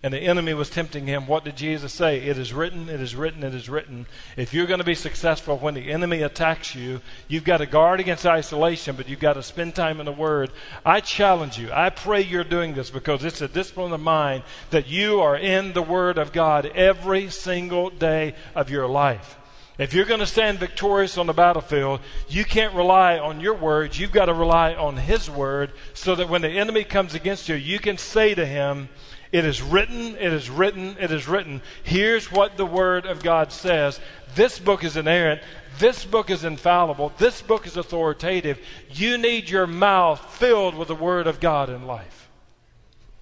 and 0.00 0.14
the 0.14 0.20
enemy 0.20 0.54
was 0.54 0.70
tempting 0.70 1.08
him, 1.08 1.26
what 1.26 1.44
did 1.44 1.56
Jesus 1.56 1.92
say? 1.92 2.18
It 2.18 2.38
is 2.38 2.52
written, 2.52 2.88
it 2.88 3.00
is 3.00 3.16
written, 3.16 3.42
it 3.42 3.52
is 3.52 3.68
written. 3.68 4.06
If 4.36 4.54
you're 4.54 4.68
going 4.68 4.78
to 4.78 4.84
be 4.84 4.94
successful 4.94 5.58
when 5.58 5.74
the 5.74 5.90
enemy 5.90 6.22
attacks 6.22 6.72
you, 6.72 7.00
you've 7.26 7.42
got 7.42 7.56
to 7.56 7.66
guard 7.66 7.98
against 7.98 8.24
isolation, 8.24 8.94
but 8.94 9.08
you've 9.08 9.18
got 9.18 9.32
to 9.32 9.42
spend 9.42 9.74
time 9.74 9.98
in 9.98 10.06
the 10.06 10.12
Word. 10.12 10.52
I 10.86 11.00
challenge 11.00 11.58
you. 11.58 11.72
I 11.72 11.90
pray 11.90 12.22
you're 12.22 12.44
doing 12.44 12.74
this 12.74 12.90
because 12.90 13.24
it's 13.24 13.40
a 13.40 13.48
discipline 13.48 13.92
of 13.92 14.00
mind 14.00 14.44
that 14.70 14.86
you 14.86 15.20
are 15.20 15.36
in 15.36 15.72
the 15.72 15.82
Word 15.82 16.16
of 16.16 16.32
God 16.32 16.66
every 16.66 17.28
single 17.28 17.90
day 17.90 18.36
of 18.54 18.70
your 18.70 18.86
life. 18.86 19.37
If 19.78 19.94
you're 19.94 20.04
going 20.04 20.18
to 20.18 20.26
stand 20.26 20.58
victorious 20.58 21.16
on 21.18 21.28
the 21.28 21.32
battlefield, 21.32 22.00
you 22.28 22.44
can't 22.44 22.74
rely 22.74 23.16
on 23.16 23.40
your 23.40 23.54
words. 23.54 23.98
You've 23.98 24.10
got 24.10 24.24
to 24.24 24.34
rely 24.34 24.74
on 24.74 24.96
His 24.96 25.30
word 25.30 25.70
so 25.94 26.16
that 26.16 26.28
when 26.28 26.42
the 26.42 26.48
enemy 26.48 26.82
comes 26.82 27.14
against 27.14 27.48
you, 27.48 27.54
you 27.54 27.78
can 27.78 27.96
say 27.96 28.34
to 28.34 28.44
him, 28.44 28.88
It 29.30 29.44
is 29.44 29.62
written, 29.62 30.16
it 30.16 30.32
is 30.32 30.50
written, 30.50 30.96
it 30.98 31.12
is 31.12 31.28
written. 31.28 31.62
Here's 31.84 32.32
what 32.32 32.56
the 32.56 32.66
word 32.66 33.06
of 33.06 33.22
God 33.22 33.52
says. 33.52 34.00
This 34.34 34.58
book 34.58 34.82
is 34.82 34.96
inerrant. 34.96 35.42
This 35.78 36.04
book 36.04 36.28
is 36.28 36.42
infallible. 36.42 37.12
This 37.18 37.40
book 37.40 37.64
is 37.64 37.76
authoritative. 37.76 38.58
You 38.90 39.16
need 39.16 39.48
your 39.48 39.68
mouth 39.68 40.20
filled 40.34 40.74
with 40.74 40.88
the 40.88 40.96
word 40.96 41.28
of 41.28 41.38
God 41.38 41.70
in 41.70 41.86
life. 41.86 42.28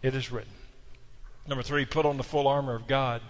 It 0.00 0.14
is 0.14 0.32
written. 0.32 0.52
Number 1.46 1.62
three, 1.62 1.84
put 1.84 2.06
on 2.06 2.16
the 2.16 2.22
full 2.22 2.48
armor 2.48 2.74
of 2.74 2.86
God. 2.86 3.20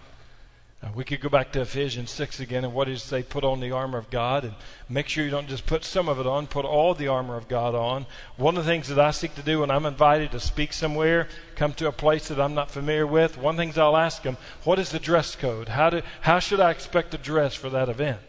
Uh, 0.83 0.89
we 0.93 1.03
could 1.03 1.19
go 1.19 1.29
back 1.29 1.51
to 1.51 1.61
Ephesians 1.61 2.11
6 2.11 2.39
again, 2.39 2.63
and 2.63 2.71
what 2.71 2.85
does 2.85 3.01
it 3.01 3.07
say? 3.07 3.23
Put 3.23 3.43
on 3.43 3.59
the 3.59 3.71
armor 3.71 3.97
of 3.97 4.11
God, 4.11 4.43
and 4.43 4.53
make 4.87 5.07
sure 5.07 5.25
you 5.25 5.31
don't 5.31 5.47
just 5.47 5.65
put 5.65 5.83
some 5.83 6.07
of 6.07 6.19
it 6.19 6.27
on, 6.27 6.45
put 6.45 6.65
all 6.65 6.93
the 6.93 7.07
armor 7.07 7.35
of 7.35 7.47
God 7.47 7.73
on. 7.73 8.05
One 8.35 8.57
of 8.57 8.63
the 8.63 8.69
things 8.69 8.87
that 8.89 8.99
I 8.99 9.09
seek 9.09 9.33
to 9.35 9.41
do 9.41 9.61
when 9.61 9.71
I'm 9.71 9.87
invited 9.87 10.31
to 10.31 10.39
speak 10.39 10.73
somewhere, 10.73 11.29
come 11.55 11.73
to 11.73 11.87
a 11.87 11.91
place 11.91 12.27
that 12.27 12.39
I'm 12.39 12.53
not 12.53 12.69
familiar 12.69 13.07
with, 13.07 13.39
one 13.39 13.55
of 13.55 13.57
the 13.57 13.63
things 13.63 13.77
I'll 13.79 13.97
ask 13.97 14.21
them, 14.21 14.37
what 14.65 14.77
is 14.77 14.91
the 14.91 14.99
dress 14.99 15.35
code? 15.35 15.69
How, 15.69 15.89
do, 15.89 16.03
how 16.21 16.37
should 16.37 16.59
I 16.59 16.69
expect 16.69 17.09
to 17.11 17.17
dress 17.17 17.55
for 17.55 17.71
that 17.71 17.89
event? 17.89 18.19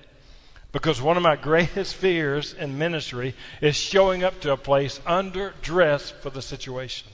Because 0.72 1.02
one 1.02 1.18
of 1.18 1.22
my 1.22 1.36
greatest 1.36 1.96
fears 1.96 2.54
in 2.54 2.78
ministry 2.78 3.34
is 3.60 3.76
showing 3.76 4.24
up 4.24 4.40
to 4.40 4.52
a 4.52 4.56
place 4.56 5.00
underdressed 5.00 6.12
for 6.22 6.30
the 6.30 6.42
situation. 6.42 7.08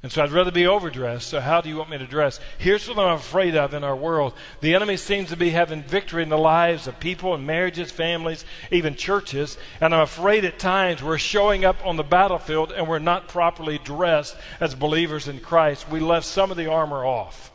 And 0.00 0.12
so 0.12 0.22
I'd 0.22 0.30
rather 0.30 0.52
be 0.52 0.66
overdressed. 0.66 1.26
So 1.26 1.40
how 1.40 1.60
do 1.60 1.68
you 1.68 1.76
want 1.76 1.90
me 1.90 1.98
to 1.98 2.06
dress? 2.06 2.38
Here's 2.58 2.86
what 2.88 3.00
I'm 3.00 3.16
afraid 3.16 3.56
of 3.56 3.74
in 3.74 3.82
our 3.82 3.96
world. 3.96 4.32
The 4.60 4.76
enemy 4.76 4.96
seems 4.96 5.30
to 5.30 5.36
be 5.36 5.50
having 5.50 5.82
victory 5.82 6.22
in 6.22 6.28
the 6.28 6.38
lives 6.38 6.86
of 6.86 7.00
people 7.00 7.34
and 7.34 7.44
marriages, 7.44 7.90
families, 7.90 8.44
even 8.70 8.94
churches. 8.94 9.58
And 9.80 9.92
I'm 9.92 10.02
afraid 10.02 10.44
at 10.44 10.60
times 10.60 11.02
we're 11.02 11.18
showing 11.18 11.64
up 11.64 11.84
on 11.84 11.96
the 11.96 12.04
battlefield 12.04 12.70
and 12.70 12.86
we're 12.86 13.00
not 13.00 13.26
properly 13.26 13.78
dressed 13.78 14.36
as 14.60 14.76
believers 14.76 15.26
in 15.26 15.40
Christ. 15.40 15.90
We 15.90 15.98
left 15.98 16.26
some 16.26 16.52
of 16.52 16.56
the 16.56 16.70
armor 16.70 17.04
off. 17.04 17.50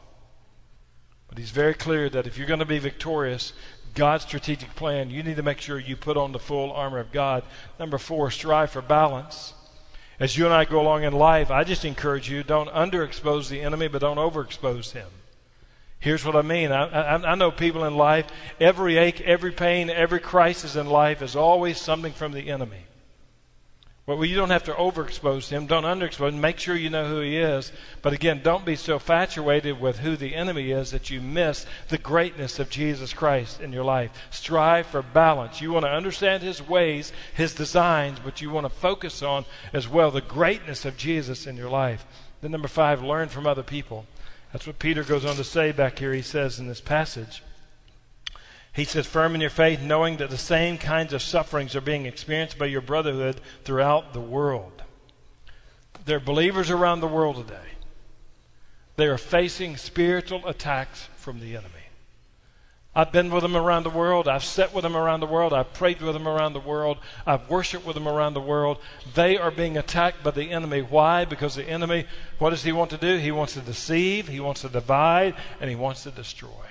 But 1.30 1.38
he's 1.38 1.52
very 1.52 1.74
clear 1.74 2.10
that 2.10 2.28
if 2.28 2.38
you're 2.38 2.48
going 2.48 2.60
to 2.60 2.66
be 2.66 2.78
victorious, 2.78 3.54
God's 3.94 4.26
strategic 4.26 4.76
plan, 4.76 5.10
you 5.10 5.24
need 5.24 5.38
to 5.38 5.44
make 5.44 5.62
sure 5.62 5.80
you 5.80 5.96
put 5.96 6.18
on 6.18 6.34
the 6.34 6.40
full 6.40 6.74
armor 6.74 7.00
of 7.00 7.14
God. 7.14 7.44
Number 7.80 7.98
four, 7.98 8.32
strive 8.32 8.72
for 8.72 8.82
balance 8.82 9.54
as 10.24 10.38
you 10.38 10.46
and 10.46 10.54
I 10.54 10.64
go 10.64 10.80
along 10.80 11.04
in 11.04 11.12
life, 11.12 11.52
I 11.52 11.66
just 11.66 11.84
encourage 11.84 12.30
you 12.30 12.44
don't 12.44 12.70
underexpose 12.70 13.50
the 13.50 13.60
enemy, 13.60 13.90
but 13.90 14.00
don't 14.00 14.16
overexpose 14.16 14.94
him. 14.94 15.10
Here's 16.00 16.24
what 16.24 16.38
I 16.38 16.42
mean. 16.42 16.72
I, 16.72 16.86
I, 16.86 17.32
I, 17.32 17.36
know 17.36 17.52
people 17.52 17.84
in 17.84 17.98
life, 17.98 18.28
every 18.58 18.96
ache, 18.96 19.20
every 19.20 19.52
pain, 19.52 19.90
every 19.90 20.22
crisis 20.22 20.78
in 20.78 20.88
life 20.88 21.22
is 21.22 21.36
always 21.36 21.78
something 21.78 22.14
from 22.14 22.32
the 22.32 22.50
enemy. 22.50 22.86
Well, 24.06 24.26
you 24.26 24.36
don't 24.36 24.50
have 24.50 24.66
to 24.66 24.74
overexpose 24.74 25.48
him. 25.48 25.66
Don't 25.66 25.86
underexpose 25.86 26.34
him. 26.34 26.42
Make 26.42 26.60
sure 26.60 26.76
you 26.76 26.90
know 26.90 27.08
who 27.08 27.22
he 27.22 27.38
is. 27.38 27.72
But 28.02 28.12
again, 28.12 28.42
don't 28.44 28.66
be 28.66 28.76
so 28.76 28.96
infatuated 28.96 29.80
with 29.80 30.00
who 30.00 30.18
the 30.18 30.36
enemy 30.36 30.72
is 30.72 30.92
that 30.92 31.10
you 31.10 31.22
miss 31.22 31.66
the 31.88 31.98
greatness 31.98 32.60
of 32.60 32.70
Jesus 32.70 33.14
Christ 33.14 33.62
in 33.62 33.72
your 33.72 33.86
life. 33.86 34.12
Strive 34.30 34.88
for 34.88 35.02
balance. 35.02 35.62
You 35.62 35.72
want 35.72 35.86
to 35.86 35.92
understand 35.92 36.44
his 36.44 36.62
ways, 36.62 37.14
his 37.34 37.56
designs, 37.56 38.20
but 38.20 38.42
you 38.42 38.50
want 38.50 38.66
to 38.66 38.70
focus 38.70 39.24
on 39.24 39.46
as 39.72 39.88
well 39.88 40.12
the 40.12 40.20
greatness 40.20 40.84
of 40.84 40.98
Jesus 40.98 41.48
in 41.48 41.56
your 41.56 41.70
life. 41.70 42.06
Then, 42.42 42.52
number 42.52 42.68
five, 42.68 43.02
learn 43.02 43.30
from 43.30 43.48
other 43.48 43.64
people. 43.64 44.06
That's 44.52 44.68
what 44.68 44.80
Peter 44.80 45.04
goes 45.04 45.24
on 45.24 45.38
to 45.38 45.46
say 45.46 45.72
back 45.72 46.00
here, 46.00 46.14
he 46.14 46.22
says 46.22 46.60
in 46.60 46.68
this 46.68 46.82
passage. 46.82 47.42
He 48.74 48.86
says, 48.86 49.06
firm 49.06 49.36
in 49.36 49.42
your 49.42 49.52
faith, 49.52 49.82
knowing 49.82 50.18
that 50.18 50.32
the 50.32 50.38
same 50.38 50.80
kinds 50.80 51.14
of 51.14 51.22
sufferings 51.22 51.76
are 51.76 51.82
being 51.82 52.08
experienced 52.08 52.58
by 52.58 52.66
your 52.66 52.82
brotherhood 52.82 53.40
throughout 53.64 54.14
the 54.14 54.20
world. 54.20 54.82
There 56.06 56.18
are 56.18 56.20
believers 56.20 56.72
around 56.72 57.00
the 57.00 57.08
world 57.08 57.36
today. 57.36 57.70
They 58.96 59.06
are 59.06 59.18
facing 59.18 59.78
spiritual 59.78 60.48
attacks 60.48 61.08
from 61.16 61.40
the 61.40 61.56
enemy. 61.56 61.70
I've 62.96 63.12
been 63.12 63.32
with 63.32 63.42
them 63.42 63.56
around 63.56 63.84
the 63.84 63.90
world. 63.90 64.28
I've 64.28 64.44
sat 64.44 64.74
with 64.74 64.84
them 64.84 64.96
around 64.96 65.20
the 65.20 65.28
world. 65.28 65.52
I've 65.52 65.74
prayed 65.74 66.00
with 66.02 66.14
them 66.14 66.28
around 66.28 66.54
the 66.54 66.60
world. 66.60 66.98
I've 67.26 67.50
worshiped 67.50 67.86
with 67.86 67.96
them 67.96 68.08
around 68.08 68.36
the 68.36 68.42
world. 68.42 68.78
They 69.16 69.38
are 69.38 69.50
being 69.50 69.78
attacked 69.78 70.24
by 70.24 70.32
the 70.32 70.52
enemy. 70.52 70.82
Why? 70.82 71.26
Because 71.26 71.56
the 71.56 71.68
enemy, 71.68 72.06
what 72.38 72.52
does 72.52 72.64
he 72.64 72.72
want 72.72 72.92
to 72.92 72.98
do? 72.98 73.18
He 73.18 73.32
wants 73.32 73.54
to 73.54 73.62
deceive, 73.62 74.28
he 74.28 74.40
wants 74.40 74.62
to 74.62 74.70
divide, 74.70 75.36
and 75.60 75.72
he 75.72 75.76
wants 75.76 76.04
to 76.04 76.12
destroy. 76.12 76.63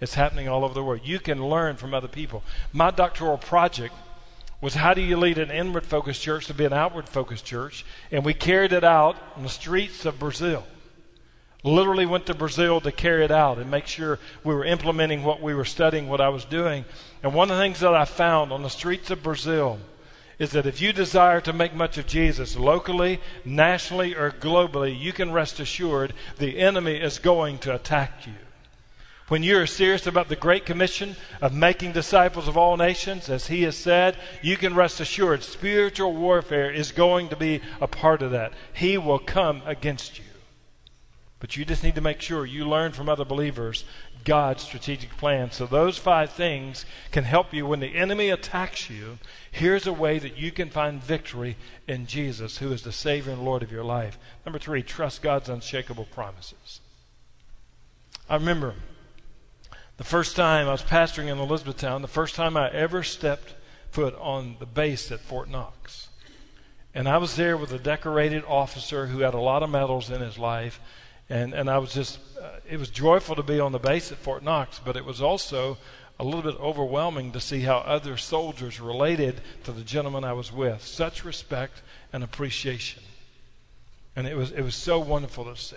It's 0.00 0.14
happening 0.14 0.48
all 0.48 0.64
over 0.64 0.74
the 0.74 0.82
world. 0.82 1.02
You 1.04 1.18
can 1.18 1.46
learn 1.46 1.76
from 1.76 1.92
other 1.92 2.08
people. 2.08 2.42
My 2.72 2.90
doctoral 2.90 3.38
project 3.38 3.94
was 4.60 4.74
how 4.74 4.94
do 4.94 5.00
you 5.00 5.16
lead 5.16 5.38
an 5.38 5.50
inward 5.50 5.86
focused 5.86 6.22
church 6.22 6.46
to 6.46 6.54
be 6.54 6.64
an 6.64 6.72
outward 6.72 7.08
focused 7.08 7.44
church? 7.44 7.84
And 8.10 8.24
we 8.24 8.34
carried 8.34 8.72
it 8.72 8.84
out 8.84 9.16
on 9.36 9.42
the 9.42 9.48
streets 9.48 10.04
of 10.04 10.18
Brazil. 10.18 10.64
Literally 11.62 12.06
went 12.06 12.26
to 12.26 12.34
Brazil 12.34 12.80
to 12.80 12.92
carry 12.92 13.24
it 13.24 13.30
out 13.30 13.58
and 13.58 13.70
make 13.70 13.86
sure 13.86 14.18
we 14.44 14.54
were 14.54 14.64
implementing 14.64 15.22
what 15.22 15.42
we 15.42 15.54
were 15.54 15.66
studying, 15.66 16.08
what 16.08 16.20
I 16.20 16.30
was 16.30 16.46
doing. 16.46 16.86
And 17.22 17.34
one 17.34 17.50
of 17.50 17.56
the 17.56 17.62
things 17.62 17.80
that 17.80 17.94
I 17.94 18.06
found 18.06 18.52
on 18.52 18.62
the 18.62 18.70
streets 18.70 19.10
of 19.10 19.22
Brazil 19.22 19.78
is 20.38 20.52
that 20.52 20.64
if 20.64 20.80
you 20.80 20.94
desire 20.94 21.42
to 21.42 21.52
make 21.52 21.74
much 21.74 21.98
of 21.98 22.06
Jesus 22.06 22.56
locally, 22.56 23.20
nationally, 23.44 24.14
or 24.14 24.30
globally, 24.30 24.98
you 24.98 25.12
can 25.12 25.32
rest 25.32 25.60
assured 25.60 26.14
the 26.38 26.58
enemy 26.58 26.96
is 26.96 27.18
going 27.18 27.58
to 27.58 27.74
attack 27.74 28.26
you. 28.26 28.32
When 29.30 29.44
you 29.44 29.58
are 29.58 29.66
serious 29.68 30.08
about 30.08 30.28
the 30.28 30.34
Great 30.34 30.66
Commission 30.66 31.14
of 31.40 31.54
making 31.54 31.92
disciples 31.92 32.48
of 32.48 32.56
all 32.56 32.76
nations, 32.76 33.28
as 33.28 33.46
He 33.46 33.62
has 33.62 33.76
said, 33.76 34.16
you 34.42 34.56
can 34.56 34.74
rest 34.74 34.98
assured 34.98 35.44
spiritual 35.44 36.16
warfare 36.16 36.68
is 36.68 36.90
going 36.90 37.28
to 37.28 37.36
be 37.36 37.60
a 37.80 37.86
part 37.86 38.22
of 38.22 38.32
that. 38.32 38.52
He 38.72 38.98
will 38.98 39.20
come 39.20 39.62
against 39.64 40.18
you. 40.18 40.24
But 41.38 41.56
you 41.56 41.64
just 41.64 41.84
need 41.84 41.94
to 41.94 42.00
make 42.00 42.20
sure 42.20 42.44
you 42.44 42.64
learn 42.64 42.90
from 42.90 43.08
other 43.08 43.24
believers 43.24 43.84
God's 44.24 44.64
strategic 44.64 45.16
plan. 45.16 45.52
So 45.52 45.64
those 45.64 45.96
five 45.96 46.30
things 46.32 46.84
can 47.12 47.22
help 47.22 47.54
you 47.54 47.66
when 47.66 47.78
the 47.78 47.94
enemy 47.94 48.30
attacks 48.30 48.90
you. 48.90 49.18
Here's 49.52 49.86
a 49.86 49.92
way 49.92 50.18
that 50.18 50.38
you 50.38 50.50
can 50.50 50.70
find 50.70 51.00
victory 51.00 51.56
in 51.86 52.08
Jesus, 52.08 52.58
who 52.58 52.72
is 52.72 52.82
the 52.82 52.90
Savior 52.90 53.32
and 53.32 53.44
Lord 53.44 53.62
of 53.62 53.70
your 53.70 53.84
life. 53.84 54.18
Number 54.44 54.58
three, 54.58 54.82
trust 54.82 55.22
God's 55.22 55.48
unshakable 55.48 56.06
promises. 56.06 56.80
I 58.28 58.34
remember 58.34 58.74
the 60.00 60.04
first 60.04 60.34
time 60.34 60.66
I 60.66 60.72
was 60.72 60.80
pastoring 60.80 61.28
in 61.30 61.38
Elizabethtown, 61.38 62.00
the 62.00 62.08
first 62.08 62.34
time 62.34 62.56
I 62.56 62.70
ever 62.70 63.02
stepped 63.02 63.54
foot 63.90 64.14
on 64.18 64.56
the 64.58 64.64
base 64.64 65.12
at 65.12 65.20
Fort 65.20 65.50
Knox. 65.50 66.08
And 66.94 67.06
I 67.06 67.18
was 67.18 67.36
there 67.36 67.58
with 67.58 67.70
a 67.72 67.78
decorated 67.78 68.42
officer 68.48 69.08
who 69.08 69.18
had 69.18 69.34
a 69.34 69.38
lot 69.38 69.62
of 69.62 69.68
medals 69.68 70.08
in 70.08 70.22
his 70.22 70.38
life. 70.38 70.80
And, 71.28 71.52
and 71.52 71.68
I 71.68 71.76
was 71.76 71.92
just, 71.92 72.18
uh, 72.40 72.60
it 72.66 72.78
was 72.78 72.88
joyful 72.88 73.36
to 73.36 73.42
be 73.42 73.60
on 73.60 73.72
the 73.72 73.78
base 73.78 74.10
at 74.10 74.16
Fort 74.16 74.42
Knox, 74.42 74.80
but 74.82 74.96
it 74.96 75.04
was 75.04 75.20
also 75.20 75.76
a 76.18 76.24
little 76.24 76.50
bit 76.50 76.58
overwhelming 76.58 77.32
to 77.32 77.40
see 77.40 77.60
how 77.60 77.80
other 77.80 78.16
soldiers 78.16 78.80
related 78.80 79.42
to 79.64 79.72
the 79.72 79.84
gentleman 79.84 80.24
I 80.24 80.32
was 80.32 80.50
with. 80.50 80.80
Such 80.80 81.26
respect 81.26 81.82
and 82.10 82.24
appreciation. 82.24 83.02
And 84.16 84.26
it 84.26 84.34
was, 84.34 84.50
it 84.50 84.62
was 84.62 84.76
so 84.76 84.98
wonderful 84.98 85.44
to 85.44 85.60
see. 85.60 85.76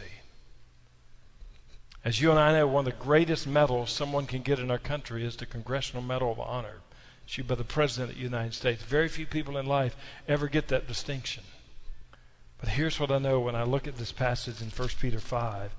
As 2.05 2.19
you 2.19 2.31
and 2.31 2.39
I 2.39 2.51
know, 2.51 2.67
one 2.67 2.85
of 2.85 2.93
the 2.93 3.03
greatest 3.03 3.47
medals 3.47 3.89
someone 3.89 4.25
can 4.25 4.41
get 4.41 4.59
in 4.59 4.69
our 4.69 4.77
country 4.77 5.25
is 5.25 5.37
the 5.37 5.45
Congressional 5.45 6.03
Medal 6.03 6.33
of 6.33 6.39
Honor, 6.39 6.81
issued 7.25 7.47
by 7.47 7.55
the 7.55 7.63
President 7.63 8.11
of 8.11 8.17
the 8.17 8.23
United 8.23 8.53
States. 8.53 8.83
Very 8.83 9.07
few 9.07 9.25
people 9.25 9.55
in 9.57 9.65
life 9.65 9.95
ever 10.27 10.49
get 10.49 10.67
that 10.67 10.85
distinction. 10.85 11.43
But 12.59 12.69
here's 12.69 12.99
what 12.99 13.11
I 13.11 13.19
know 13.19 13.39
when 13.39 13.55
I 13.55 13.63
look 13.63 13.87
at 13.87 13.97
this 13.97 14.11
passage 14.11 14.61
in 14.61 14.67
1 14.67 14.89
Peter 14.99 15.19
5, 15.19 15.71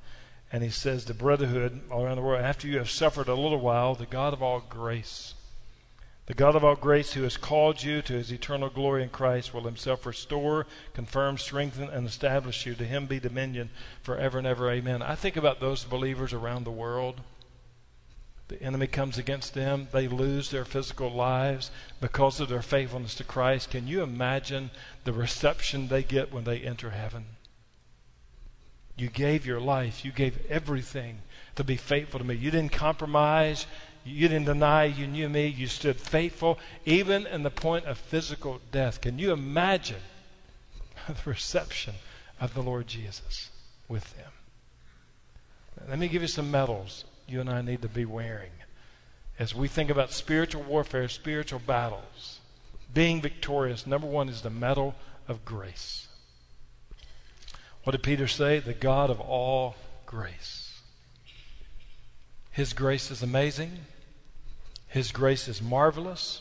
and 0.51 0.63
he 0.63 0.71
says, 0.71 1.05
The 1.05 1.13
brotherhood 1.13 1.83
all 1.91 2.05
around 2.05 2.17
the 2.17 2.23
world, 2.23 2.43
after 2.43 2.69
you 2.69 2.79
have 2.79 2.91
suffered 2.91 3.29
a 3.29 3.35
little 3.35 3.61
while, 3.61 3.95
the 3.95 4.07
God 4.07 4.33
of 4.33 4.43
all 4.43 4.61
grace, 4.61 5.34
the 6.27 6.35
God 6.35 6.57
of 6.57 6.65
all 6.65 6.77
grace 6.77 7.13
who 7.13 7.23
has 7.23 7.37
called 7.37 7.83
you 7.83 8.01
to 8.03 8.15
his 8.15 8.33
eternal 8.33 8.71
glory 8.71 9.03
in 9.03 9.11
Christ 9.11 9.53
will 9.53 9.65
himself 9.65 10.07
restore, 10.07 10.67
confirm, 10.95 11.37
strengthen, 11.37 11.91
and 11.91 12.07
establish 12.07 12.65
you. 12.65 12.75
To 12.75 12.85
him 12.85 13.07
be 13.07 13.21
dominion 13.21 13.71
forever 14.03 14.39
and 14.39 14.47
ever. 14.47 14.71
Amen. 14.71 15.03
I 15.03 15.15
think 15.15 15.37
about 15.37 15.61
those 15.61 15.85
believers 15.85 16.33
around 16.33 16.65
the 16.65 16.71
world 16.71 17.21
the 18.49 18.63
enemy 18.63 18.87
comes 18.87 19.17
against 19.17 19.55
them. 19.55 19.89
They 19.91 20.07
lose 20.07 20.51
their 20.51 20.67
physical 20.67 21.11
lives 21.11 21.71
because 22.01 22.41
of 22.41 22.49
their 22.49 22.63
faithfulness 22.63 23.15
to 23.17 23.25
Christ. 23.25 23.71
Can 23.71 23.87
you 23.87 24.03
imagine 24.03 24.71
the 25.05 25.15
reception 25.15 25.89
they 25.89 26.03
get 26.03 26.33
when 26.33 26.45
they 26.45 26.61
enter 26.61 26.91
heaven? 26.91 27.25
You 28.97 29.09
gave 29.09 29.47
your 29.47 29.61
life, 29.61 30.05
you 30.05 30.13
gave 30.13 30.47
everything 30.49 31.23
to 31.57 31.65
be 31.65 31.77
faithful 31.77 32.21
to 32.21 32.25
me. 32.25 32.35
You 32.35 32.51
didn't 32.51 32.73
compromise, 32.73 33.67
you 34.05 34.29
didn't 34.29 34.47
deny 34.47 34.85
you 34.85 35.07
knew 35.07 35.29
me. 35.29 35.47
You 35.47 35.67
stood 35.67 35.99
faithful, 35.99 36.59
even 36.85 37.27
in 37.27 37.43
the 37.43 37.51
point 37.51 37.87
of 37.87 37.99
physical 37.99 38.61
death. 38.71 39.01
Can 39.01 39.19
you 39.19 39.33
imagine 39.33 40.03
the 41.09 41.31
reception 41.31 41.95
of 42.40 42.55
the 42.55 42.62
Lord 42.62 42.87
Jesus 42.87 43.51
with 43.88 44.14
them? 44.17 44.31
Let 45.88 45.99
me 45.99 46.09
give 46.09 46.23
you 46.23 46.29
some 46.29 46.51
medals 46.51 47.05
you 47.27 47.40
and 47.40 47.51
I 47.51 47.62
need 47.62 47.83
to 47.83 47.88
be 47.88 48.05
wearing 48.05 48.51
as 49.38 49.55
we 49.55 49.67
think 49.67 49.90
about 49.90 50.12
spiritual 50.12 50.62
warfare, 50.62 51.09
spiritual 51.09 51.59
battles. 51.59 52.40
Being 52.93 53.21
victorious, 53.21 53.87
number 53.87 54.07
one 54.07 54.29
is 54.29 54.43
the 54.43 54.51
medal 54.51 54.95
of 55.27 55.45
grace. 55.45 56.07
What 57.83 57.93
did 57.93 58.03
Peter 58.03 58.29
say? 58.29 58.61
The 58.61 58.75
God 58.75 59.11
of 59.11 59.21
all 59.21 59.75
grace. 60.07 60.79
His 62.51 62.73
grace 62.73 63.11
is 63.11 63.23
amazing. 63.23 63.73
His 64.95 65.11
grace 65.11 65.49
is 65.49 65.61
marvelous. 65.61 66.41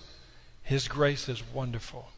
His 0.61 0.87
grace 0.87 1.27
is 1.27 1.41
wonderful. 1.55 2.09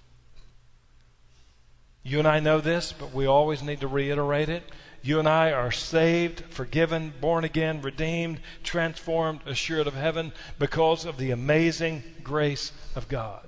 You 2.04 2.20
and 2.20 2.28
I 2.28 2.42
know 2.42 2.60
this, 2.60 2.92
but 2.92 3.14
we 3.14 3.26
always 3.26 3.64
need 3.64 3.80
to 3.80 3.88
reiterate 3.88 4.50
it. 4.50 4.64
You 5.02 5.20
and 5.20 5.30
I 5.30 5.54
are 5.54 5.72
saved, 5.72 6.42
forgiven, 6.50 7.14
born 7.22 7.46
again, 7.46 7.82
redeemed, 7.82 8.42
transformed, 8.64 9.40
assured 9.46 9.88
of 9.88 9.94
heaven 9.94 10.34
because 10.60 11.06
of 11.06 11.16
the 11.16 11.32
amazing 11.32 12.04
grace 12.22 12.74
of 12.98 13.08
God. 13.08 13.45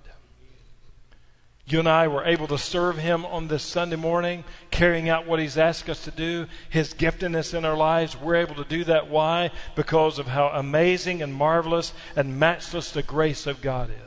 You 1.67 1.79
and 1.79 1.89
I 1.89 2.07
were 2.07 2.23
able 2.23 2.47
to 2.47 2.57
serve 2.57 2.97
Him 2.97 3.25
on 3.25 3.49
this 3.49 3.61
Sunday 3.61 3.97
morning, 3.97 4.45
carrying 4.71 5.09
out 5.09 5.27
what 5.27 5.39
He's 5.39 5.57
asked 5.57 5.89
us 5.89 6.01
to 6.05 6.11
do, 6.11 6.47
His 6.69 6.93
giftedness 6.93 7.53
in 7.53 7.65
our 7.65 7.75
lives. 7.75 8.15
We're 8.15 8.35
able 8.35 8.55
to 8.55 8.63
do 8.63 8.85
that. 8.85 9.09
Why? 9.09 9.51
Because 9.75 10.17
of 10.17 10.27
how 10.27 10.47
amazing 10.47 11.21
and 11.21 11.33
marvelous 11.33 11.91
and 12.15 12.39
matchless 12.39 12.91
the 12.91 13.03
grace 13.03 13.45
of 13.47 13.61
God 13.61 13.89
is. 13.89 14.06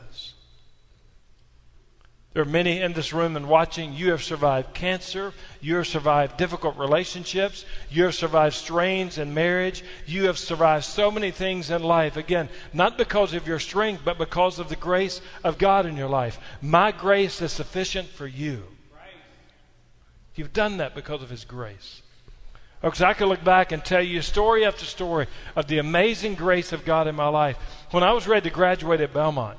There 2.33 2.43
are 2.43 2.47
many 2.47 2.81
in 2.81 2.93
this 2.93 3.12
room 3.12 3.37
and 3.37 3.49
watching. 3.49 3.93
You 3.93 4.12
have 4.12 4.23
survived 4.23 4.73
cancer. 4.73 5.33
You 5.61 5.77
have 5.77 5.88
survived 5.88 6.37
difficult 6.37 6.79
relationships. 6.79 7.64
You 7.90 8.05
have 8.05 8.14
survived 8.14 8.55
strains 8.55 9.19
in 9.19 9.35
marriage. 9.35 9.83
You 10.07 10.27
have 10.27 10.38
survived 10.38 10.85
so 10.85 11.11
many 11.11 11.33
things 11.33 11.71
in 11.71 11.83
life. 11.83 12.16
Again, 12.16 12.49
not 12.73 12.97
because 12.97 13.35
of 13.35 13.49
your 13.49 13.59
strength, 13.59 14.03
but 14.05 14.16
because 14.16 14.61
of 14.61 14.69
the 14.69 14.77
grace 14.77 15.21
of 15.43 15.59
God 15.59 15.87
in 15.87 15.97
your 15.97 16.09
life. 16.09 16.38
My 16.62 16.93
grace 16.93 17.43
is 17.43 17.51
sufficient 17.51 18.09
for 18.09 18.29
you. 18.29 18.62
You've 20.37 20.53
done 20.53 20.77
that 20.77 20.95
because 20.95 21.25
of 21.25 21.31
His 21.31 21.45
grace. 21.45 22.01
Because 22.81 23.03
I 23.03 23.12
could 23.12 23.29
look 23.29 23.43
back 23.43 23.73
and 23.73 23.85
tell 23.85 24.03
you 24.03 24.23
story 24.23 24.64
after 24.64 24.85
story 24.85 25.27
of 25.57 25.66
the 25.66 25.79
amazing 25.79 26.37
grace 26.37 26.73
of 26.73 26.85
God 26.85 27.09
in 27.09 27.16
my 27.16 27.29
life. 27.29 27.59
When 27.90 28.05
I 28.05 28.12
was 28.12 28.29
ready 28.29 28.49
to 28.49 28.55
graduate 28.55 29.01
at 29.01 29.12
Belmont, 29.12 29.59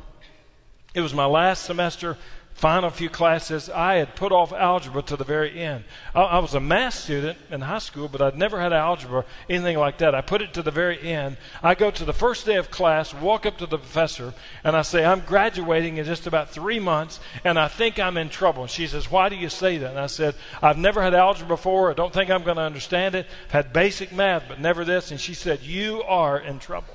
it 0.94 1.02
was 1.02 1.14
my 1.14 1.26
last 1.26 1.66
semester 1.66 2.18
final 2.62 2.92
few 2.92 3.10
classes, 3.10 3.72
I 3.72 3.96
had 3.96 4.16
put 4.16 4.32
off 4.32 4.54
algebra 4.54 5.02
to 5.02 5.18
the 5.18 5.24
very 5.24 5.60
end. 5.60 5.84
I, 6.14 6.22
I, 6.22 6.40
was 6.40 6.54
a 6.54 6.60
math 6.60 6.94
student 6.94 7.40
in 7.50 7.62
high 7.62 7.80
school, 7.80 8.08
but 8.08 8.22
I'd 8.22 8.38
never 8.38 8.62
had 8.62 8.72
algebra, 8.72 9.26
anything 9.50 9.80
like 9.80 9.98
that. 9.98 10.14
I 10.14 10.22
put 10.22 10.44
it 10.44 10.54
to 10.54 10.62
the 10.62 10.70
very 10.70 11.02
end. 11.02 11.38
I 11.64 11.74
go 11.74 11.90
to 11.90 12.06
the 12.06 12.14
first 12.14 12.46
day 12.46 12.58
of 12.58 12.70
class, 12.70 13.16
walk 13.16 13.48
up 13.48 13.58
to 13.58 13.66
the 13.66 13.80
professor, 13.80 14.36
and 14.64 14.76
I 14.76 14.84
say, 14.84 15.04
I'm 15.04 15.22
graduating 15.22 15.98
in 15.98 16.06
just 16.06 16.28
about 16.28 16.52
three 16.52 16.80
months, 16.80 17.20
and 17.44 17.58
I 17.58 17.68
think 17.68 17.98
I'm 17.98 18.16
in 18.16 18.30
trouble. 18.30 18.62
And 18.62 18.72
she 18.72 18.86
says, 18.86 19.10
Why 19.10 19.30
do 19.30 19.36
you 19.36 19.50
say 19.50 19.80
that? 19.80 19.90
And 19.90 20.00
I 20.00 20.06
said, 20.06 20.36
I've 20.62 20.78
never 20.78 21.02
had 21.02 21.16
algebra 21.16 21.48
before. 21.48 21.90
I 21.90 21.96
don't 21.96 22.14
think 22.14 22.30
I'm 22.30 22.44
going 22.44 22.58
to 22.58 22.64
understand 22.64 23.16
it. 23.16 23.26
I've 23.46 23.52
had 23.52 23.74
basic 23.74 24.14
math, 24.14 24.44
but 24.48 24.60
never 24.60 24.86
this. 24.86 25.10
And 25.10 25.20
she 25.20 25.34
said, 25.34 25.62
You 25.62 26.04
are 26.04 26.38
in 26.38 26.60
trouble. 26.60 26.94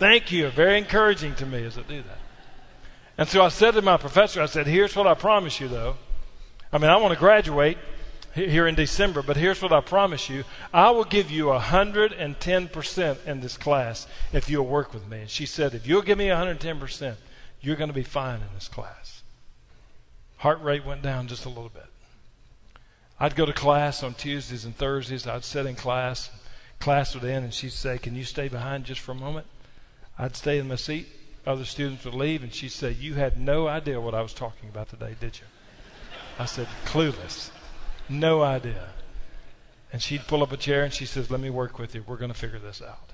Thank 0.00 0.32
you. 0.32 0.48
Very 0.48 0.78
encouraging 0.78 1.36
to 1.36 1.46
me 1.46 1.64
as 1.64 1.78
I 1.78 1.82
do 1.82 2.02
that. 2.02 2.27
And 3.18 3.28
so 3.28 3.42
I 3.42 3.48
said 3.48 3.72
to 3.72 3.82
my 3.82 3.96
professor, 3.96 4.40
I 4.40 4.46
said, 4.46 4.68
here's 4.68 4.94
what 4.94 5.08
I 5.08 5.14
promise 5.14 5.58
you, 5.58 5.66
though. 5.66 5.96
I 6.72 6.78
mean, 6.78 6.88
I 6.88 6.96
want 6.96 7.12
to 7.12 7.18
graduate 7.18 7.76
here 8.32 8.68
in 8.68 8.76
December, 8.76 9.22
but 9.22 9.36
here's 9.36 9.60
what 9.60 9.72
I 9.72 9.80
promise 9.80 10.28
you. 10.28 10.44
I 10.72 10.90
will 10.90 11.04
give 11.04 11.28
you 11.28 11.46
110% 11.46 13.26
in 13.26 13.40
this 13.40 13.56
class 13.56 14.06
if 14.32 14.48
you'll 14.48 14.66
work 14.66 14.94
with 14.94 15.08
me. 15.08 15.22
And 15.22 15.30
she 15.30 15.46
said, 15.46 15.74
if 15.74 15.84
you'll 15.84 16.02
give 16.02 16.16
me 16.16 16.28
110%, 16.28 17.16
you're 17.60 17.74
going 17.74 17.90
to 17.90 17.94
be 17.94 18.04
fine 18.04 18.36
in 18.36 18.54
this 18.54 18.68
class. 18.68 19.22
Heart 20.36 20.62
rate 20.62 20.84
went 20.84 21.02
down 21.02 21.26
just 21.26 21.44
a 21.44 21.48
little 21.48 21.70
bit. 21.70 21.86
I'd 23.18 23.34
go 23.34 23.44
to 23.44 23.52
class 23.52 24.04
on 24.04 24.14
Tuesdays 24.14 24.64
and 24.64 24.76
Thursdays. 24.76 25.26
I'd 25.26 25.42
sit 25.42 25.66
in 25.66 25.74
class. 25.74 26.30
Class 26.78 27.16
would 27.16 27.24
end, 27.24 27.44
and 27.44 27.52
she'd 27.52 27.72
say, 27.72 27.98
Can 27.98 28.14
you 28.14 28.22
stay 28.22 28.46
behind 28.46 28.84
just 28.84 29.00
for 29.00 29.10
a 29.10 29.16
moment? 29.16 29.48
I'd 30.16 30.36
stay 30.36 30.58
in 30.58 30.68
my 30.68 30.76
seat 30.76 31.08
other 31.48 31.64
students 31.64 32.04
would 32.04 32.14
leave, 32.14 32.42
and 32.42 32.52
she'd 32.52 32.72
say, 32.72 32.92
You 32.92 33.14
had 33.14 33.40
no 33.40 33.66
idea 33.66 34.00
what 34.00 34.14
I 34.14 34.22
was 34.22 34.34
talking 34.34 34.68
about 34.68 34.90
today, 34.90 35.16
did 35.18 35.38
you? 35.38 35.46
I 36.38 36.44
said, 36.44 36.68
Clueless. 36.84 37.50
No 38.08 38.42
idea. 38.42 38.90
And 39.92 40.02
she'd 40.02 40.26
pull 40.26 40.42
up 40.42 40.52
a 40.52 40.56
chair 40.56 40.84
and 40.84 40.92
she 40.92 41.06
says, 41.06 41.30
Let 41.30 41.40
me 41.40 41.50
work 41.50 41.78
with 41.78 41.94
you. 41.94 42.04
We're 42.06 42.16
going 42.16 42.32
to 42.32 42.38
figure 42.38 42.58
this 42.58 42.82
out. 42.82 43.12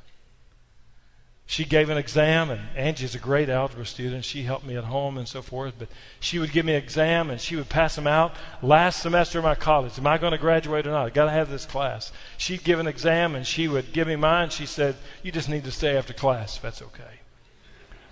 She 1.46 1.66
gave 1.66 1.90
an 1.90 1.98
exam, 1.98 2.48
and 2.50 2.60
Angie's 2.74 3.14
a 3.14 3.18
great 3.18 3.50
algebra 3.50 3.84
student. 3.84 4.24
She 4.24 4.44
helped 4.44 4.64
me 4.64 4.78
at 4.78 4.84
home 4.84 5.18
and 5.18 5.28
so 5.28 5.42
forth. 5.42 5.74
But 5.78 5.88
she 6.18 6.38
would 6.38 6.52
give 6.52 6.64
me 6.64 6.72
an 6.72 6.82
exam, 6.82 7.28
and 7.28 7.38
she 7.38 7.54
would 7.54 7.68
pass 7.68 7.94
them 7.94 8.06
out. 8.06 8.34
Last 8.62 9.02
semester 9.02 9.38
of 9.38 9.44
my 9.44 9.54
college, 9.54 9.98
am 9.98 10.06
I 10.06 10.16
going 10.16 10.32
to 10.32 10.38
graduate 10.38 10.86
or 10.86 10.92
not? 10.92 11.06
I 11.06 11.10
got 11.10 11.26
to 11.26 11.30
have 11.30 11.50
this 11.50 11.66
class. 11.66 12.12
She'd 12.38 12.64
give 12.64 12.80
an 12.80 12.86
exam, 12.86 13.34
and 13.34 13.46
she 13.46 13.68
would 13.68 13.92
give 13.92 14.08
me 14.08 14.16
mine. 14.16 14.48
She 14.50 14.64
said, 14.64 14.96
"You 15.22 15.32
just 15.32 15.50
need 15.50 15.64
to 15.64 15.70
stay 15.70 15.98
after 15.98 16.14
class. 16.14 16.56
If 16.56 16.62
that's 16.62 16.80
okay." 16.80 17.20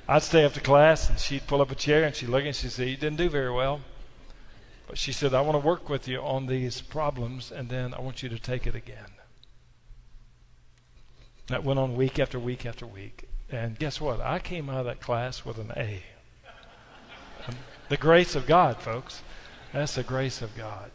I'd 0.09 0.23
stay 0.23 0.45
after 0.45 0.61
class 0.61 1.09
and 1.09 1.19
she'd 1.19 1.47
pull 1.47 1.63
up 1.63 1.71
a 1.71 1.75
chair 1.75 2.05
and 2.05 2.15
she'd 2.15 2.29
look 2.29 2.45
and 2.45 2.55
she'd 2.55 2.73
say, 2.73 2.89
You 2.89 2.97
didn't 2.97 3.19
do 3.19 3.29
very 3.29 3.53
well. 3.53 3.81
But 4.89 4.99
she 4.99 5.13
said, 5.13 5.33
I 5.33 5.41
want 5.41 5.55
to 5.55 5.67
work 5.67 5.89
with 5.89 6.09
you 6.09 6.21
on 6.21 6.47
these 6.47 6.81
problems 6.81 7.53
and 7.53 7.69
then 7.69 7.95
I 7.95 8.01
want 8.01 8.23
you 8.23 8.29
to 8.29 8.39
take 8.39 8.67
it 8.67 8.75
again. 8.75 9.13
That 11.49 11.65
went 11.65 11.79
on 11.79 11.97
week 11.97 12.19
after 12.19 12.39
week 12.39 12.67
after 12.67 12.87
week. 12.87 13.29
And 13.51 13.79
guess 13.79 14.01
what? 14.01 14.21
I 14.21 14.39
came 14.39 14.69
out 14.69 14.81
of 14.81 14.87
that 14.87 15.01
class 15.01 15.45
with 15.45 15.59
an 15.59 15.73
A. 15.77 16.03
the 17.89 17.97
grace 17.97 18.35
of 18.35 18.47
God, 18.47 18.79
folks. 18.79 19.23
That's 19.73 19.95
the 19.95 20.03
grace 20.03 20.43
of 20.43 20.57
God. 20.57 20.91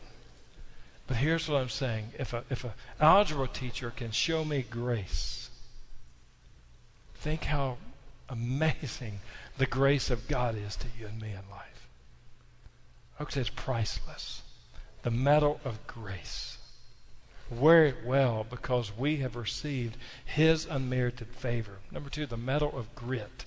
But 1.07 1.17
here's 1.17 1.47
what 1.47 1.61
I'm 1.61 1.69
saying. 1.69 2.11
If 2.19 2.33
a 2.33 2.43
if 2.49 2.63
an 2.63 2.71
algebra 2.99 3.47
teacher 3.47 3.91
can 3.91 4.11
show 4.11 4.43
me 4.43 4.63
grace, 4.69 5.49
think 7.15 7.45
how 7.45 7.77
amazing 8.29 9.19
the 9.57 9.65
grace 9.65 10.09
of 10.09 10.27
God 10.27 10.55
is 10.55 10.75
to 10.77 10.87
you 10.99 11.07
and 11.07 11.21
me 11.21 11.29
in 11.29 11.49
life. 11.49 11.87
Folks, 13.17 13.37
it's 13.37 13.49
priceless. 13.49 14.43
The 15.03 15.11
medal 15.11 15.59
of 15.65 15.85
grace. 15.87 16.57
Wear 17.49 17.85
it 17.85 18.05
well 18.05 18.45
because 18.47 18.95
we 18.95 19.17
have 19.17 19.35
received 19.35 19.97
His 20.25 20.65
unmerited 20.65 21.29
favor. 21.29 21.79
Number 21.91 22.09
two, 22.09 22.25
the 22.25 22.37
medal 22.37 22.77
of 22.77 22.93
grit. 22.93 23.45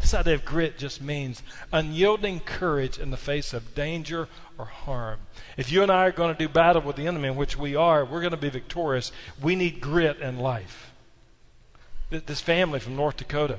This 0.00 0.14
idea 0.14 0.34
of 0.34 0.44
grit 0.44 0.78
just 0.78 1.02
means 1.02 1.42
unyielding 1.72 2.40
courage 2.40 2.98
in 2.98 3.10
the 3.10 3.16
face 3.18 3.52
of 3.52 3.74
danger 3.74 4.28
or 4.56 4.64
harm. 4.64 5.20
If 5.56 5.70
you 5.70 5.82
and 5.82 5.92
I 5.92 6.06
are 6.06 6.12
going 6.12 6.34
to 6.34 6.38
do 6.38 6.48
battle 6.48 6.80
with 6.80 6.96
the 6.96 7.06
enemy, 7.06 7.28
in 7.28 7.36
which 7.36 7.58
we 7.58 7.76
are, 7.76 8.04
we're 8.04 8.20
going 8.20 8.30
to 8.30 8.38
be 8.38 8.48
victorious. 8.48 9.12
We 9.42 9.56
need 9.56 9.80
grit 9.80 10.18
in 10.20 10.38
life. 10.38 10.89
This 12.10 12.40
family 12.40 12.80
from 12.80 12.96
North 12.96 13.16
Dakota, 13.16 13.58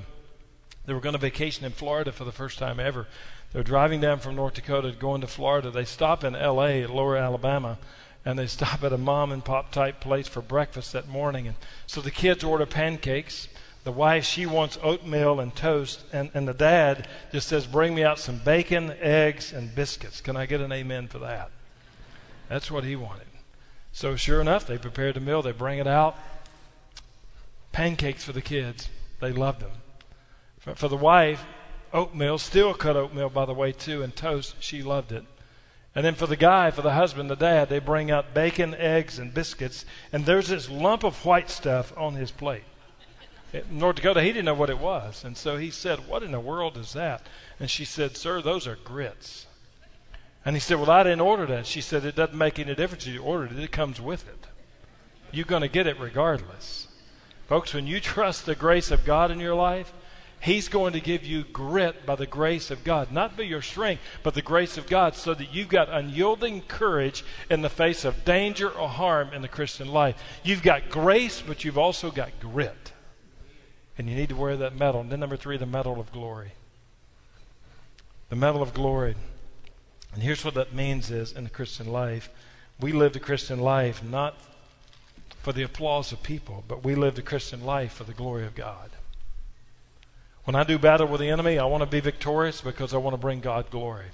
they 0.85 0.93
were 0.93 0.99
going 0.99 1.13
to 1.13 1.19
vacation 1.19 1.65
in 1.65 1.71
Florida 1.71 2.11
for 2.11 2.25
the 2.25 2.31
first 2.31 2.59
time 2.59 2.79
ever. 2.79 3.07
They're 3.53 3.63
driving 3.63 4.01
down 4.01 4.19
from 4.19 4.35
North 4.35 4.55
Dakota 4.55 4.91
going 4.91 5.21
to 5.21 5.27
Florida. 5.27 5.71
They 5.71 5.85
stop 5.85 6.23
in 6.23 6.35
L.A., 6.35 6.85
Lower 6.85 7.15
Alabama, 7.15 7.77
and 8.25 8.37
they 8.37 8.47
stop 8.47 8.83
at 8.83 8.93
a 8.93 8.97
mom 8.97 9.31
and 9.31 9.43
pop 9.43 9.71
type 9.71 10.01
place 10.01 10.27
for 10.27 10.41
breakfast 10.41 10.93
that 10.93 11.07
morning. 11.07 11.47
And 11.47 11.55
so 11.87 12.01
the 12.01 12.11
kids 12.11 12.43
order 12.43 12.65
pancakes 12.65 13.47
the 13.83 13.91
wife, 13.91 14.25
she 14.25 14.45
wants 14.45 14.77
oatmeal 14.83 15.39
and 15.39 15.55
toast, 15.55 16.03
and, 16.13 16.29
and 16.35 16.47
the 16.47 16.53
dad 16.53 17.07
just 17.31 17.47
says, 17.47 17.65
Bring 17.65 17.95
me 17.95 18.03
out 18.03 18.19
some 18.19 18.37
bacon, 18.37 18.93
eggs, 18.99 19.51
and 19.51 19.73
biscuits. 19.73 20.21
Can 20.21 20.37
I 20.37 20.45
get 20.45 20.61
an 20.61 20.71
amen 20.71 21.07
for 21.07 21.17
that? 21.19 21.49
That's 22.47 22.69
what 22.69 22.83
he 22.83 22.95
wanted. 22.95 23.25
So, 23.91 24.15
sure 24.15 24.39
enough, 24.39 24.67
they 24.67 24.77
prepared 24.77 25.15
the 25.15 25.19
meal, 25.19 25.41
they 25.41 25.51
bring 25.51 25.79
it 25.79 25.87
out. 25.87 26.15
Pancakes 27.71 28.23
for 28.23 28.33
the 28.33 28.41
kids. 28.41 28.89
They 29.19 29.31
loved 29.31 29.61
them. 29.61 29.71
For, 30.59 30.75
for 30.75 30.87
the 30.87 30.97
wife, 30.97 31.43
oatmeal, 31.93 32.37
still 32.37 32.73
cut 32.73 32.95
oatmeal, 32.95 33.29
by 33.29 33.45
the 33.45 33.53
way, 33.53 33.71
too, 33.71 34.03
and 34.03 34.15
toast. 34.15 34.55
She 34.59 34.83
loved 34.83 35.11
it. 35.11 35.25
And 35.93 36.05
then 36.05 36.15
for 36.15 36.27
the 36.27 36.37
guy, 36.37 36.71
for 36.71 36.81
the 36.81 36.93
husband, 36.93 37.29
the 37.29 37.35
dad, 37.35 37.69
they 37.69 37.79
bring 37.79 38.09
out 38.09 38.33
bacon, 38.33 38.73
eggs, 38.75 39.19
and 39.19 39.33
biscuits, 39.33 39.85
and 40.13 40.25
there's 40.25 40.47
this 40.47 40.69
lump 40.69 41.03
of 41.03 41.25
white 41.25 41.49
stuff 41.49 41.91
on 41.97 42.15
his 42.15 42.31
plate. 42.31 42.63
North 43.69 43.97
Dakota, 43.97 44.21
he 44.21 44.29
didn't 44.29 44.45
know 44.45 44.53
what 44.53 44.69
it 44.69 44.79
was. 44.79 45.25
And 45.25 45.35
so 45.35 45.57
he 45.57 45.69
said, 45.69 46.07
What 46.07 46.23
in 46.23 46.31
the 46.31 46.39
world 46.39 46.77
is 46.77 46.93
that? 46.93 47.27
And 47.59 47.69
she 47.69 47.83
said, 47.83 48.15
Sir, 48.15 48.41
those 48.41 48.65
are 48.65 48.77
grits. 48.77 49.47
And 50.45 50.55
he 50.55 50.61
said, 50.61 50.79
Well, 50.79 50.89
I 50.89 51.03
didn't 51.03 51.19
order 51.19 51.45
that. 51.47 51.67
She 51.67 51.81
said, 51.81 52.05
It 52.05 52.15
doesn't 52.15 52.37
make 52.37 52.59
any 52.59 52.73
difference 52.75 53.05
if 53.05 53.13
you 53.13 53.21
ordered 53.21 53.51
it, 53.51 53.59
it 53.59 53.71
comes 53.71 53.99
with 53.99 54.27
it. 54.27 54.47
You're 55.33 55.45
going 55.45 55.61
to 55.63 55.67
get 55.67 55.87
it 55.87 55.99
regardless. 55.99 56.87
Folks, 57.51 57.73
when 57.73 57.85
you 57.85 57.99
trust 57.99 58.45
the 58.45 58.55
grace 58.55 58.91
of 58.91 59.03
God 59.03 59.29
in 59.29 59.41
your 59.41 59.55
life, 59.55 59.91
He's 60.39 60.69
going 60.69 60.93
to 60.93 61.01
give 61.01 61.25
you 61.25 61.43
grit 61.43 62.05
by 62.05 62.15
the 62.15 62.25
grace 62.25 62.71
of 62.71 62.85
God. 62.85 63.11
Not 63.11 63.35
by 63.35 63.43
your 63.43 63.61
strength, 63.61 64.01
but 64.23 64.35
the 64.35 64.41
grace 64.41 64.77
of 64.77 64.87
God, 64.87 65.15
so 65.15 65.33
that 65.33 65.53
you've 65.53 65.67
got 65.67 65.89
unyielding 65.89 66.61
courage 66.61 67.25
in 67.49 67.61
the 67.61 67.69
face 67.69 68.05
of 68.05 68.23
danger 68.23 68.69
or 68.69 68.87
harm 68.87 69.33
in 69.33 69.41
the 69.41 69.49
Christian 69.49 69.89
life. 69.89 70.15
You've 70.45 70.63
got 70.63 70.89
grace, 70.89 71.43
but 71.45 71.65
you've 71.65 71.77
also 71.77 72.09
got 72.09 72.39
grit. 72.39 72.93
And 73.97 74.09
you 74.09 74.15
need 74.15 74.29
to 74.29 74.37
wear 74.37 74.55
that 74.55 74.79
medal. 74.79 75.01
And 75.01 75.11
then, 75.11 75.19
number 75.19 75.35
three, 75.35 75.57
the 75.57 75.65
medal 75.65 75.99
of 75.99 76.09
glory. 76.13 76.53
The 78.29 78.37
medal 78.37 78.61
of 78.61 78.73
glory. 78.73 79.15
And 80.13 80.23
here's 80.23 80.45
what 80.45 80.53
that 80.53 80.73
means 80.73 81.11
is 81.11 81.33
in 81.33 81.43
the 81.43 81.49
Christian 81.49 81.91
life 81.91 82.29
we 82.79 82.93
live 82.93 83.11
the 83.11 83.19
Christian 83.19 83.59
life 83.59 84.01
not 84.01 84.37
for 85.41 85.53
the 85.53 85.63
applause 85.63 86.11
of 86.11 86.23
people, 86.23 86.63
but 86.67 86.83
we 86.83 86.95
live 86.95 87.15
the 87.15 87.21
Christian 87.21 87.65
life 87.65 87.93
for 87.93 88.03
the 88.03 88.13
glory 88.13 88.45
of 88.45 88.55
God. 88.55 88.91
When 90.43 90.55
I 90.55 90.63
do 90.63 90.79
battle 90.79 91.07
with 91.07 91.21
the 91.21 91.29
enemy, 91.29 91.57
I 91.59 91.65
want 91.65 91.81
to 91.81 91.89
be 91.89 91.99
victorious 91.99 92.61
because 92.61 92.93
I 92.93 92.97
want 92.97 93.13
to 93.13 93.21
bring 93.21 93.41
God 93.41 93.69
glory. 93.69 94.07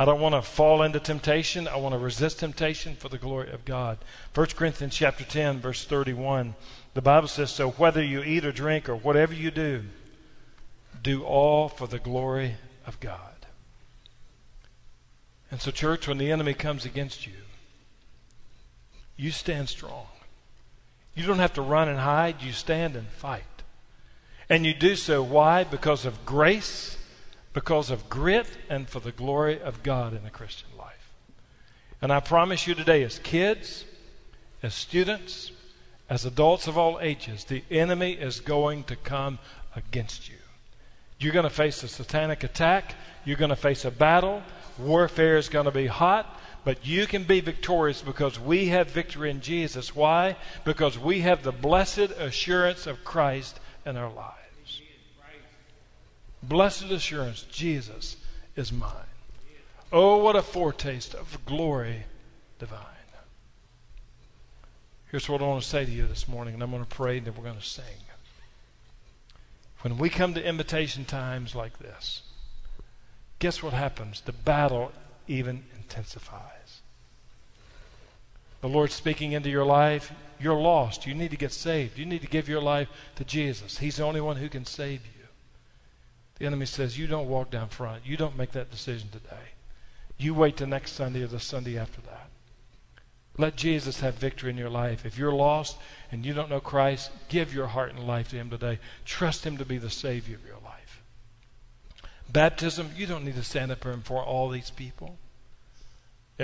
I 0.00 0.04
don't 0.04 0.20
want 0.20 0.34
to 0.34 0.42
fall 0.42 0.82
into 0.82 1.00
temptation. 1.00 1.66
I 1.66 1.76
want 1.76 1.92
to 1.92 1.98
resist 1.98 2.38
temptation 2.38 2.94
for 2.94 3.08
the 3.08 3.18
glory 3.18 3.50
of 3.50 3.64
God. 3.64 3.98
1 4.34 4.46
Corinthians 4.48 4.94
chapter 4.94 5.24
10 5.24 5.60
verse 5.60 5.84
31 5.84 6.54
the 6.98 7.02
Bible 7.02 7.28
says, 7.28 7.52
So 7.52 7.70
whether 7.70 8.02
you 8.02 8.24
eat 8.24 8.44
or 8.44 8.50
drink 8.50 8.88
or 8.88 8.96
whatever 8.96 9.32
you 9.32 9.52
do, 9.52 9.84
do 11.00 11.22
all 11.22 11.68
for 11.68 11.86
the 11.86 12.00
glory 12.00 12.56
of 12.86 12.98
God. 12.98 13.46
And 15.48 15.60
so, 15.60 15.70
church, 15.70 16.08
when 16.08 16.18
the 16.18 16.32
enemy 16.32 16.54
comes 16.54 16.84
against 16.84 17.24
you, 17.24 17.34
you 19.16 19.30
stand 19.30 19.68
strong. 19.68 20.08
You 21.18 21.26
don't 21.26 21.40
have 21.40 21.54
to 21.54 21.62
run 21.62 21.88
and 21.88 21.98
hide, 21.98 22.42
you 22.42 22.52
stand 22.52 22.94
and 22.94 23.08
fight. 23.08 23.42
And 24.48 24.64
you 24.64 24.72
do 24.72 24.94
so, 24.94 25.20
why? 25.20 25.64
Because 25.64 26.06
of 26.06 26.24
grace, 26.24 26.96
because 27.52 27.90
of 27.90 28.08
grit, 28.08 28.46
and 28.70 28.88
for 28.88 29.00
the 29.00 29.10
glory 29.10 29.60
of 29.60 29.82
God 29.82 30.14
in 30.14 30.22
the 30.22 30.30
Christian 30.30 30.68
life. 30.78 31.12
And 32.00 32.12
I 32.12 32.20
promise 32.20 32.68
you 32.68 32.76
today, 32.76 33.02
as 33.02 33.18
kids, 33.18 33.84
as 34.62 34.74
students, 34.74 35.50
as 36.08 36.24
adults 36.24 36.68
of 36.68 36.78
all 36.78 37.00
ages, 37.00 37.42
the 37.42 37.64
enemy 37.68 38.12
is 38.12 38.38
going 38.38 38.84
to 38.84 38.94
come 38.94 39.40
against 39.74 40.28
you. 40.28 40.36
You're 41.18 41.32
going 41.32 41.42
to 41.42 41.50
face 41.50 41.82
a 41.82 41.88
satanic 41.88 42.44
attack. 42.44 42.94
You're 43.24 43.36
going 43.36 43.48
to 43.48 43.56
face 43.56 43.84
a 43.84 43.90
battle. 43.90 44.40
Warfare 44.78 45.36
is 45.36 45.48
going 45.48 45.64
to 45.64 45.72
be 45.72 45.88
hot. 45.88 46.37
But 46.68 46.84
you 46.84 47.06
can 47.06 47.24
be 47.24 47.40
victorious 47.40 48.02
because 48.02 48.38
we 48.38 48.66
have 48.66 48.90
victory 48.90 49.30
in 49.30 49.40
Jesus. 49.40 49.96
Why? 49.96 50.36
Because 50.66 50.98
we 50.98 51.20
have 51.20 51.42
the 51.42 51.50
blessed 51.50 52.10
assurance 52.18 52.86
of 52.86 53.02
Christ 53.04 53.58
in 53.86 53.96
our 53.96 54.12
lives. 54.12 54.82
Blessed 56.42 56.90
assurance, 56.90 57.44
Jesus 57.50 58.18
is 58.54 58.70
mine. 58.70 58.92
Oh, 59.90 60.18
what 60.18 60.36
a 60.36 60.42
foretaste 60.42 61.14
of 61.14 61.38
glory 61.46 62.02
divine. 62.58 62.84
Here's 65.10 65.26
what 65.26 65.40
I 65.40 65.46
want 65.46 65.62
to 65.62 65.68
say 65.70 65.86
to 65.86 65.90
you 65.90 66.06
this 66.06 66.28
morning, 66.28 66.52
and 66.52 66.62
I'm 66.62 66.70
going 66.70 66.84
to 66.84 66.94
pray, 66.94 67.16
and 67.16 67.26
then 67.26 67.32
we're 67.34 67.44
going 67.44 67.56
to 67.56 67.64
sing. 67.64 67.84
When 69.80 69.96
we 69.96 70.10
come 70.10 70.34
to 70.34 70.46
invitation 70.46 71.06
times 71.06 71.54
like 71.54 71.78
this, 71.78 72.20
guess 73.38 73.62
what 73.62 73.72
happens? 73.72 74.20
The 74.20 74.32
battle 74.32 74.92
even 75.26 75.64
intensifies. 75.74 76.57
The 78.60 78.68
Lord's 78.68 78.94
speaking 78.94 79.32
into 79.32 79.50
your 79.50 79.64
life. 79.64 80.12
You're 80.40 80.60
lost. 80.60 81.06
You 81.06 81.14
need 81.14 81.30
to 81.30 81.36
get 81.36 81.52
saved. 81.52 81.98
You 81.98 82.06
need 82.06 82.22
to 82.22 82.28
give 82.28 82.48
your 82.48 82.60
life 82.60 82.88
to 83.16 83.24
Jesus. 83.24 83.78
He's 83.78 83.96
the 83.96 84.04
only 84.04 84.20
one 84.20 84.36
who 84.36 84.48
can 84.48 84.64
save 84.64 85.04
you. 85.04 85.26
The 86.38 86.46
enemy 86.46 86.66
says, 86.66 86.98
You 86.98 87.06
don't 87.06 87.28
walk 87.28 87.50
down 87.50 87.68
front. 87.68 88.06
You 88.06 88.16
don't 88.16 88.36
make 88.36 88.52
that 88.52 88.70
decision 88.70 89.08
today. 89.10 89.52
You 90.16 90.34
wait 90.34 90.56
till 90.56 90.66
next 90.66 90.92
Sunday 90.92 91.22
or 91.22 91.28
the 91.28 91.40
Sunday 91.40 91.78
after 91.78 92.00
that. 92.02 92.28
Let 93.36 93.54
Jesus 93.54 94.00
have 94.00 94.14
victory 94.14 94.50
in 94.50 94.56
your 94.56 94.68
life. 94.68 95.06
If 95.06 95.16
you're 95.16 95.32
lost 95.32 95.76
and 96.10 96.26
you 96.26 96.34
don't 96.34 96.50
know 96.50 96.60
Christ, 96.60 97.10
give 97.28 97.54
your 97.54 97.68
heart 97.68 97.94
and 97.94 98.04
life 98.04 98.30
to 98.30 98.36
Him 98.36 98.50
today. 98.50 98.80
Trust 99.04 99.46
Him 99.46 99.56
to 99.58 99.64
be 99.64 99.78
the 99.78 99.90
Savior 99.90 100.34
of 100.34 100.44
your 100.44 100.58
life. 100.64 101.02
Baptism, 102.30 102.90
you 102.96 103.06
don't 103.06 103.24
need 103.24 103.36
to 103.36 103.44
stand 103.44 103.70
up 103.70 103.84
here 103.84 103.94
before 103.94 104.24
all 104.24 104.48
these 104.48 104.70
people. 104.70 105.18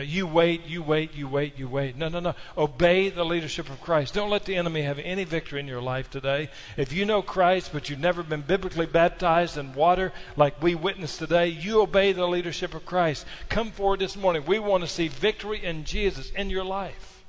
You 0.03 0.27
wait, 0.27 0.67
you 0.67 0.83
wait, 0.83 1.15
you 1.15 1.29
wait, 1.29 1.57
you 1.57 1.69
wait. 1.69 1.97
No, 1.97 2.09
no, 2.09 2.19
no. 2.19 2.35
Obey 2.59 3.11
the 3.11 3.25
leadership 3.25 3.71
of 3.71 3.81
Christ. 3.81 4.13
Don't 4.13 4.29
let 4.29 4.45
the 4.45 4.57
enemy 4.57 4.83
have 4.83 4.99
any 4.99 5.23
victory 5.23 5.61
in 5.61 5.69
your 5.69 5.81
life 5.81 6.11
today. 6.11 6.51
If 6.77 6.93
you 6.93 7.05
know 7.05 7.23
Christ, 7.23 7.71
but 7.73 7.89
you've 7.89 8.01
never 8.01 8.25
been 8.25 8.41
biblically 8.41 8.87
baptized 8.87 9.57
in 9.57 9.73
water 9.73 10.13
like 10.37 10.61
we 10.61 10.75
witnessed 10.75 11.21
today, 11.21 11.47
you 11.47 11.81
obey 11.81 12.13
the 12.13 12.27
leadership 12.27 12.75
of 12.75 12.85
Christ. 12.85 13.25
Come 13.49 13.71
forward 13.71 14.01
this 14.01 14.17
morning. 14.17 14.45
We 14.47 14.59
want 14.59 14.83
to 14.83 14.89
see 14.89 15.07
victory 15.07 15.65
in 15.65 15.85
Jesus 15.85 16.33
in 16.33 16.51
your 16.51 16.65
life. 16.65 17.23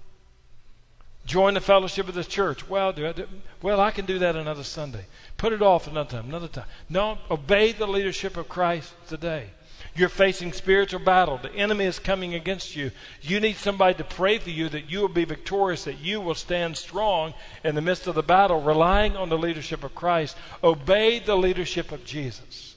Join 1.27 1.53
the 1.53 1.61
fellowship 1.61 2.07
of 2.07 2.15
the 2.15 2.23
church. 2.23 2.67
Well, 2.67 2.93
do 2.93 3.07
I 3.07 3.11
do, 3.11 3.27
well, 3.61 3.79
I 3.79 3.91
can 3.91 4.05
do 4.05 4.19
that 4.19 4.35
another 4.35 4.63
Sunday. 4.63 5.05
Put 5.37 5.53
it 5.53 5.61
off 5.61 5.87
another 5.87 6.09
time, 6.09 6.29
another 6.29 6.47
time. 6.47 6.65
No, 6.89 7.19
obey 7.29 7.73
the 7.73 7.87
leadership 7.87 8.37
of 8.37 8.49
Christ 8.49 8.91
today. 9.07 9.49
You're 9.95 10.09
facing 10.09 10.51
spiritual 10.51 10.99
battle. 10.99 11.37
The 11.37 11.53
enemy 11.53 11.85
is 11.85 11.99
coming 11.99 12.33
against 12.33 12.75
you. 12.75 12.91
You 13.21 13.39
need 13.39 13.55
somebody 13.55 13.93
to 13.95 14.03
pray 14.03 14.39
for 14.39 14.49
you 14.49 14.67
that 14.69 14.91
you 14.91 14.99
will 14.99 15.07
be 15.07 15.23
victorious, 15.23 15.85
that 15.85 15.99
you 15.99 16.19
will 16.19 16.35
stand 16.35 16.75
strong 16.75 17.33
in 17.63 17.75
the 17.75 17.81
midst 17.81 18.05
of 18.05 18.15
the 18.15 18.21
battle, 18.21 18.61
relying 18.61 19.15
on 19.15 19.29
the 19.29 19.37
leadership 19.37 19.85
of 19.85 19.95
Christ. 19.95 20.35
Obey 20.61 21.19
the 21.19 21.37
leadership 21.37 21.93
of 21.93 22.03
Jesus. 22.03 22.75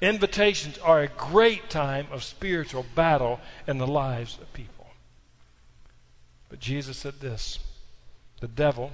Invitations 0.00 0.78
are 0.78 1.02
a 1.02 1.08
great 1.08 1.68
time 1.68 2.06
of 2.10 2.24
spiritual 2.24 2.86
battle 2.94 3.38
in 3.66 3.76
the 3.76 3.86
lives 3.86 4.38
of 4.40 4.50
people. 4.54 4.86
But 6.48 6.58
Jesus 6.58 6.96
said 6.96 7.20
this 7.20 7.58
the 8.40 8.48
devil, 8.48 8.92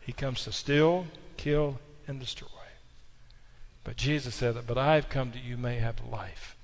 he 0.00 0.12
comes 0.12 0.44
to 0.44 0.52
steal, 0.52 1.06
kill, 1.36 1.80
and 2.06 2.20
destroy. 2.20 2.55
But 3.86 3.96
Jesus 3.96 4.34
said, 4.34 4.56
But 4.66 4.78
I've 4.78 5.08
come 5.08 5.30
that 5.30 5.44
you 5.44 5.56
may 5.56 5.76
have 5.76 6.04
life 6.04 6.56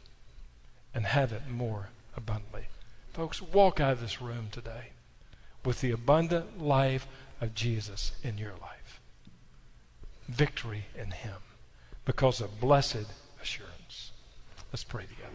and 0.93 1.07
have 1.07 1.31
it 1.31 1.49
more 1.49 1.91
abundantly. 2.16 2.66
Folks, 3.12 3.41
walk 3.41 3.79
out 3.79 3.93
of 3.93 4.01
this 4.01 4.20
room 4.20 4.49
today 4.51 4.89
with 5.64 5.81
the 5.81 5.93
abundant 5.93 6.61
life 6.61 7.07
of 7.41 7.55
Jesus 7.55 8.11
in 8.25 8.39
your 8.39 8.55
life. 8.61 9.01
Victory 10.29 10.87
in 10.99 11.12
Him 11.12 11.37
because 12.05 12.41
of 12.41 12.61
blessed 12.61 13.07
assurance. 13.41 14.11
Let's 14.73 14.83
pray 14.83 15.05
together. 15.05 15.33